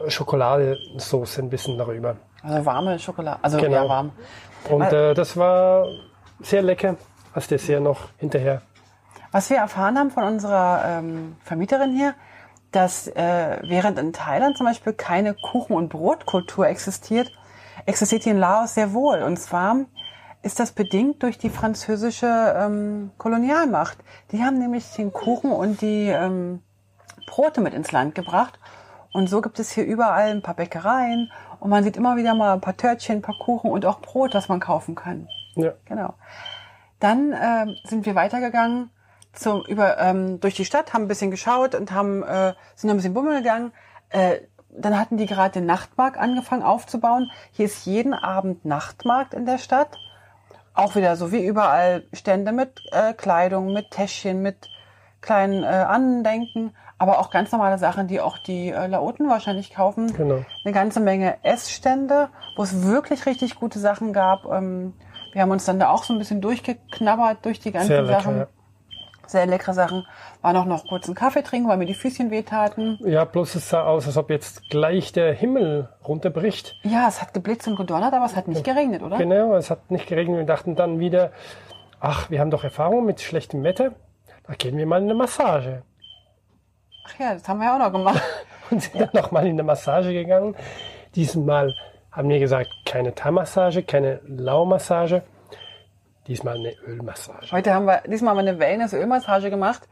[0.06, 2.16] Schokoladensauce ein bisschen darüber.
[2.42, 3.38] Also warme Schokolade.
[3.42, 3.74] Also Genau.
[3.84, 4.12] ja, warm.
[4.70, 5.86] Und äh, das war
[6.40, 6.96] sehr lecker,
[7.32, 8.62] als Dessert noch hinterher.
[9.36, 12.14] Was wir erfahren haben von unserer ähm, Vermieterin hier,
[12.72, 17.30] dass äh, während in Thailand zum Beispiel keine Kuchen- und Brotkultur existiert,
[17.84, 19.22] existiert hier in Laos sehr wohl.
[19.22, 19.76] Und zwar
[20.40, 22.26] ist das bedingt durch die französische
[22.56, 23.98] ähm, Kolonialmacht.
[24.32, 26.62] Die haben nämlich den Kuchen und die ähm,
[27.26, 28.58] Brote mit ins Land gebracht.
[29.12, 31.30] Und so gibt es hier überall ein paar Bäckereien
[31.60, 34.34] und man sieht immer wieder mal ein paar Törtchen, ein paar Kuchen und auch Brot,
[34.34, 35.28] das man kaufen kann.
[35.56, 35.72] Ja.
[35.84, 36.14] Genau.
[37.00, 38.88] Dann ähm, sind wir weitergegangen
[39.36, 42.96] zum, über, ähm, durch die Stadt, haben ein bisschen geschaut und haben, äh, sind ein
[42.96, 43.72] bisschen bummeln gegangen.
[44.10, 47.30] Äh, dann hatten die gerade den Nachtmarkt angefangen aufzubauen.
[47.52, 49.96] Hier ist jeden Abend Nachtmarkt in der Stadt.
[50.74, 54.68] Auch wieder so wie überall Stände mit äh, Kleidung, mit Täschchen, mit
[55.22, 60.14] kleinen äh, Andenken, aber auch ganz normale Sachen, die auch die äh, Laoten wahrscheinlich kaufen
[60.14, 60.44] Genau.
[60.64, 64.44] eine ganze Menge Essstände, wo es wirklich richtig gute Sachen gab.
[64.46, 64.92] Ähm,
[65.32, 68.20] wir haben uns dann da auch so ein bisschen durchgeknabbert durch die ganzen Sehr lecker,
[68.20, 68.36] Sachen.
[68.38, 68.46] ja.
[69.26, 70.06] Sehr leckere Sachen.
[70.42, 72.98] War noch noch kurz einen Kaffee trinken, weil mir die Füßchen wehtaten.
[73.04, 76.76] Ja, bloß es sah aus, als ob jetzt gleich der Himmel runterbricht.
[76.82, 79.18] Ja, es hat geblitzt und gedonnert, aber es hat nicht geregnet, oder?
[79.18, 80.38] Genau, es hat nicht geregnet.
[80.38, 81.32] Wir dachten dann wieder,
[82.00, 83.92] ach, wir haben doch Erfahrung mit schlechtem Wetter.
[84.46, 85.82] Da gehen wir mal in eine Massage.
[87.06, 88.22] Ach ja, das haben wir ja auch noch gemacht.
[88.70, 90.56] Und sind dann nochmal in eine Massage gegangen.
[91.14, 91.74] Diesmal
[92.10, 95.22] haben wir gesagt, keine Thai-Massage, keine Lau-Massage.
[96.26, 97.52] Diesmal eine Ölmassage.
[97.52, 99.88] Heute haben wir, diesmal haben wir eine Wellness-Ölmassage gemacht.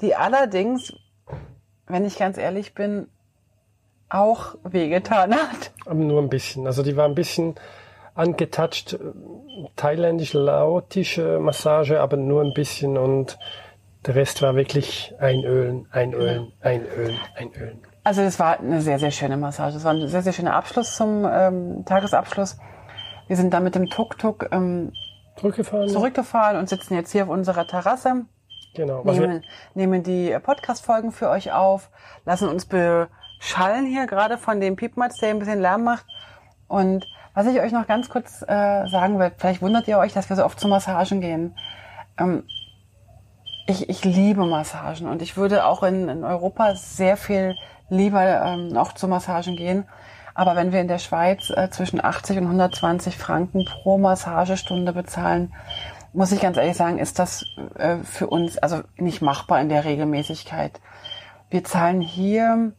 [0.00, 0.92] die allerdings,
[1.86, 3.08] wenn ich ganz ehrlich bin,
[4.08, 5.72] auch wehgetan hat.
[5.86, 6.66] Aber nur ein bisschen.
[6.66, 7.54] Also die war ein bisschen
[8.14, 8.98] angetouched,
[9.76, 13.38] thailändisch lautische Massage, aber nur ein bisschen und
[14.06, 17.80] der Rest war wirklich einölen, einölen, einölen, einölen.
[18.02, 19.76] Also das war eine sehr, sehr schöne Massage.
[19.76, 22.58] Es war ein sehr, sehr schöner Abschluss zum ähm, Tagesabschluss.
[23.26, 24.92] Wir sind dann mit dem Tuk-Tuk ähm,
[25.40, 25.88] Zurückgefahren?
[25.88, 28.26] zurückgefahren und sitzen jetzt hier auf unserer Terrasse.
[28.74, 29.02] Genau.
[29.04, 31.90] Nehmen, nehmen die Podcast-Folgen für euch auf,
[32.24, 36.06] lassen uns beschallen hier gerade von dem Piepmatz, der ein bisschen Lärm macht.
[36.68, 40.28] Und was ich euch noch ganz kurz äh, sagen will, vielleicht wundert ihr euch, dass
[40.28, 41.56] wir so oft zu Massagen gehen.
[42.18, 42.44] Ähm,
[43.66, 47.54] ich, ich liebe Massagen und ich würde auch in, in Europa sehr viel
[47.88, 49.86] lieber ähm, auch zu Massagen gehen.
[50.40, 55.52] Aber wenn wir in der Schweiz äh, zwischen 80 und 120 Franken pro Massagestunde bezahlen,
[56.14, 59.84] muss ich ganz ehrlich sagen, ist das äh, für uns also nicht machbar in der
[59.84, 60.80] Regelmäßigkeit.
[61.50, 62.72] Wir zahlen hier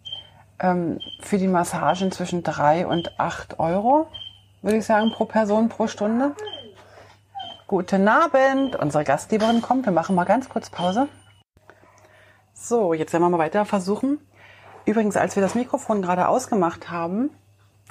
[0.60, 4.08] ähm, für die Massagen zwischen drei und acht Euro,
[4.64, 6.32] würde ich sagen, pro Person pro Stunde.
[7.68, 9.86] Guten Abend, unsere Gastgeberin kommt.
[9.86, 11.10] Wir machen mal ganz kurz Pause.
[12.56, 14.18] So, jetzt werden wir mal weiter versuchen.
[14.86, 17.30] Übrigens, als wir das Mikrofon gerade ausgemacht haben,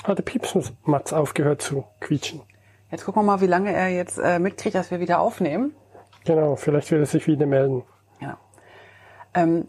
[0.05, 2.43] hat der Piepsmatz aufgehört zu quietschen.
[2.91, 5.75] jetzt gucken wir mal, wie lange er jetzt äh, mitkriegt, dass wir wieder aufnehmen.
[6.25, 7.83] Genau, vielleicht wird er sich wieder melden.
[8.21, 8.39] Ja.
[9.35, 9.67] Ähm,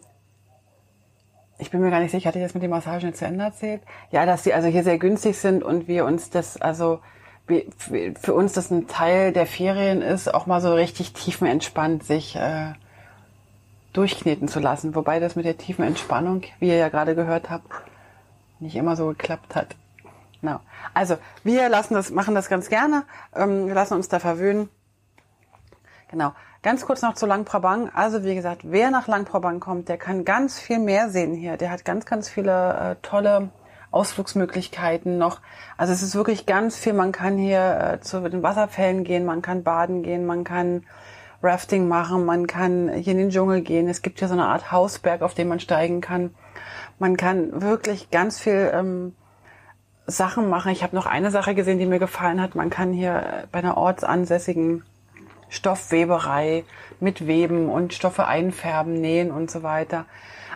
[1.58, 3.44] ich bin mir gar nicht sicher, hatte ich das mit den Massagen jetzt zu Ende
[3.44, 3.82] erzählt?
[4.10, 7.00] Ja, dass die also hier sehr günstig sind und wir uns das, also
[7.48, 12.74] für uns das ein Teil der Ferien ist, auch mal so richtig tiefenentspannt sich äh,
[13.94, 14.96] durchkneten zu lassen.
[14.96, 17.70] Wobei das mit der tiefen Entspannung, wie ihr ja gerade gehört habt,
[18.60, 19.76] nicht immer so geklappt hat.
[20.42, 20.60] Genau.
[20.94, 23.04] Also wir lassen das, machen das ganz gerne.
[23.36, 24.70] Ähm, wir lassen uns da verwöhnen.
[26.10, 26.34] Genau.
[26.64, 27.90] Ganz kurz noch zu Lang Prabang.
[27.94, 31.58] Also wie gesagt, wer nach Lang Prabang kommt, der kann ganz viel mehr sehen hier.
[31.58, 33.50] Der hat ganz, ganz viele äh, tolle
[33.92, 35.42] Ausflugsmöglichkeiten noch.
[35.78, 36.94] Also es ist wirklich ganz viel.
[36.94, 40.86] Man kann hier äh, zu den Wasserfällen gehen, man kann baden gehen, man kann
[41.44, 43.90] Rafting machen, man kann hier in den Dschungel gehen.
[43.90, 46.36] Es gibt hier so eine Art Hausberg, auf den man steigen kann.
[47.00, 49.16] Man kann wirklich ganz viel ähm,
[50.08, 50.72] Sachen machen.
[50.72, 52.56] Ich habe noch eine Sache gesehen, die mir gefallen hat.
[52.56, 54.84] Man kann hier bei einer ortsansässigen
[55.50, 56.64] Stoffweberei
[57.00, 60.06] mit Weben und Stoffe einfärben, nähen und so weiter.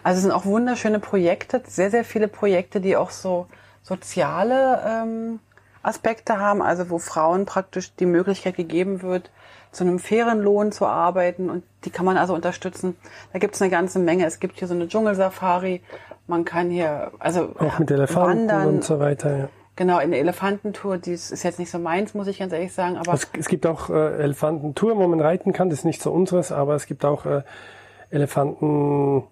[0.03, 3.47] Also es sind auch wunderschöne Projekte, sehr, sehr viele Projekte, die auch so
[3.83, 5.39] soziale ähm,
[5.83, 9.31] Aspekte haben, also wo Frauen praktisch die Möglichkeit gegeben wird,
[9.71, 12.95] zu einem fairen Lohn zu arbeiten und die kann man also unterstützen.
[13.33, 14.25] Da gibt es eine ganze Menge.
[14.25, 15.81] Es gibt hier so eine Dschungelsafari.
[16.27, 18.67] Man kann hier also Auch mit Elefanten wandern.
[18.67, 19.37] und so weiter.
[19.37, 19.49] Ja.
[19.75, 22.95] Genau, in der Elefantentour, die ist jetzt nicht so meins, muss ich ganz ehrlich sagen,
[22.97, 25.69] aber Es, es gibt auch äh, Elefantentouren, wo man reiten kann.
[25.69, 27.41] Das ist nicht so unseres, aber es gibt auch äh,
[28.09, 29.23] Elefanten,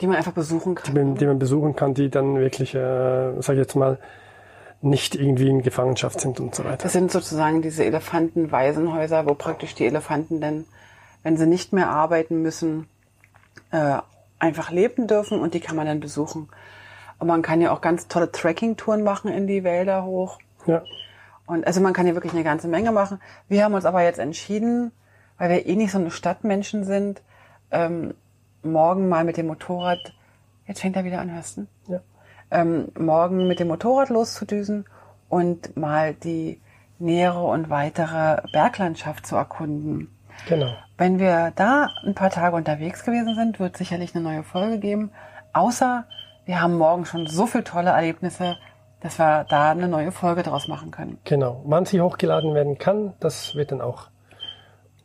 [0.00, 0.94] die man einfach besuchen die kann.
[0.94, 3.98] man, die man besuchen kann, die dann wirklich, äh, sag ich jetzt mal,
[4.82, 6.78] nicht irgendwie in Gefangenschaft sind und so weiter.
[6.82, 10.64] Das sind sozusagen diese Elefantenwaisenhäuser, wo praktisch die Elefanten dann,
[11.22, 12.86] wenn sie nicht mehr arbeiten müssen,
[13.70, 13.98] äh,
[14.38, 16.48] einfach leben dürfen und die kann man dann besuchen.
[17.18, 20.38] Und man kann ja auch ganz tolle Trekking-Touren machen in die Wälder hoch.
[20.66, 20.82] Ja,
[21.46, 23.20] Und also man kann hier wirklich eine ganze Menge machen.
[23.48, 24.92] Wir haben uns aber jetzt entschieden,
[25.38, 27.22] weil wir eh nicht so eine Stadtmenschen sind,
[27.70, 28.14] ähm,
[28.62, 30.14] morgen mal mit dem Motorrad,
[30.66, 31.66] jetzt fängt er wieder an, hörst du?
[31.88, 32.00] ja.
[32.50, 34.86] ähm, morgen mit dem Motorrad loszudüsen
[35.28, 36.60] und mal die
[36.98, 40.13] nähere und weitere Berglandschaft zu erkunden.
[40.48, 40.74] Genau.
[40.96, 45.10] Wenn wir da ein paar Tage unterwegs gewesen sind, wird sicherlich eine neue Folge geben.
[45.52, 46.04] Außer
[46.44, 48.56] wir haben morgen schon so viele tolle Erlebnisse,
[49.00, 51.18] dass wir da eine neue Folge draus machen können.
[51.24, 51.62] Genau.
[51.64, 54.08] Wann sie hochgeladen werden kann, das wird dann auch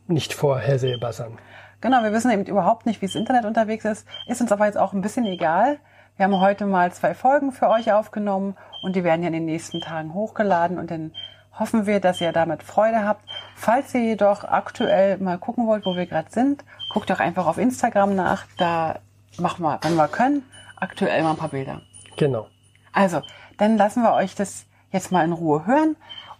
[0.06, 1.38] nicht vorhersehbar sein.
[1.80, 4.06] Genau, wir wissen eben überhaupt nicht, wie das Internet unterwegs ist.
[4.26, 5.78] Ist uns aber jetzt auch ein bisschen egal.
[6.16, 9.46] Wir haben heute mal zwei Folgen für euch aufgenommen und die werden ja in den
[9.46, 11.12] nächsten Tagen hochgeladen und dann
[11.60, 13.22] hoffen wir, dass ihr damit Freude habt.
[13.54, 17.58] Falls ihr jedoch aktuell mal gucken wollt, wo wir gerade sind, guckt doch einfach auf
[17.58, 18.46] Instagram nach.
[18.58, 18.98] Da
[19.38, 20.42] machen wir, wenn wir können,
[20.76, 21.82] aktuell mal ein paar Bilder.
[22.16, 22.48] Genau.
[22.92, 23.20] Also,
[23.58, 25.94] dann lassen wir euch das jetzt mal in Ruhe hören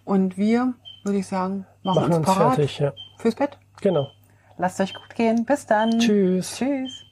[0.04, 0.72] und wir,
[1.04, 2.92] würde ich sagen, machen, Machen uns uns fertig, ja.
[3.18, 3.58] fürs Bett.
[3.80, 4.08] Genau.
[4.56, 5.44] Lasst euch gut gehen.
[5.44, 5.98] Bis dann.
[5.98, 6.56] Tschüss.
[6.56, 7.04] Tschüss.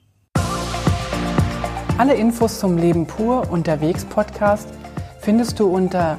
[1.98, 4.68] Alle Infos zum Leben pur unterwegs Podcast
[5.20, 6.18] findest du unter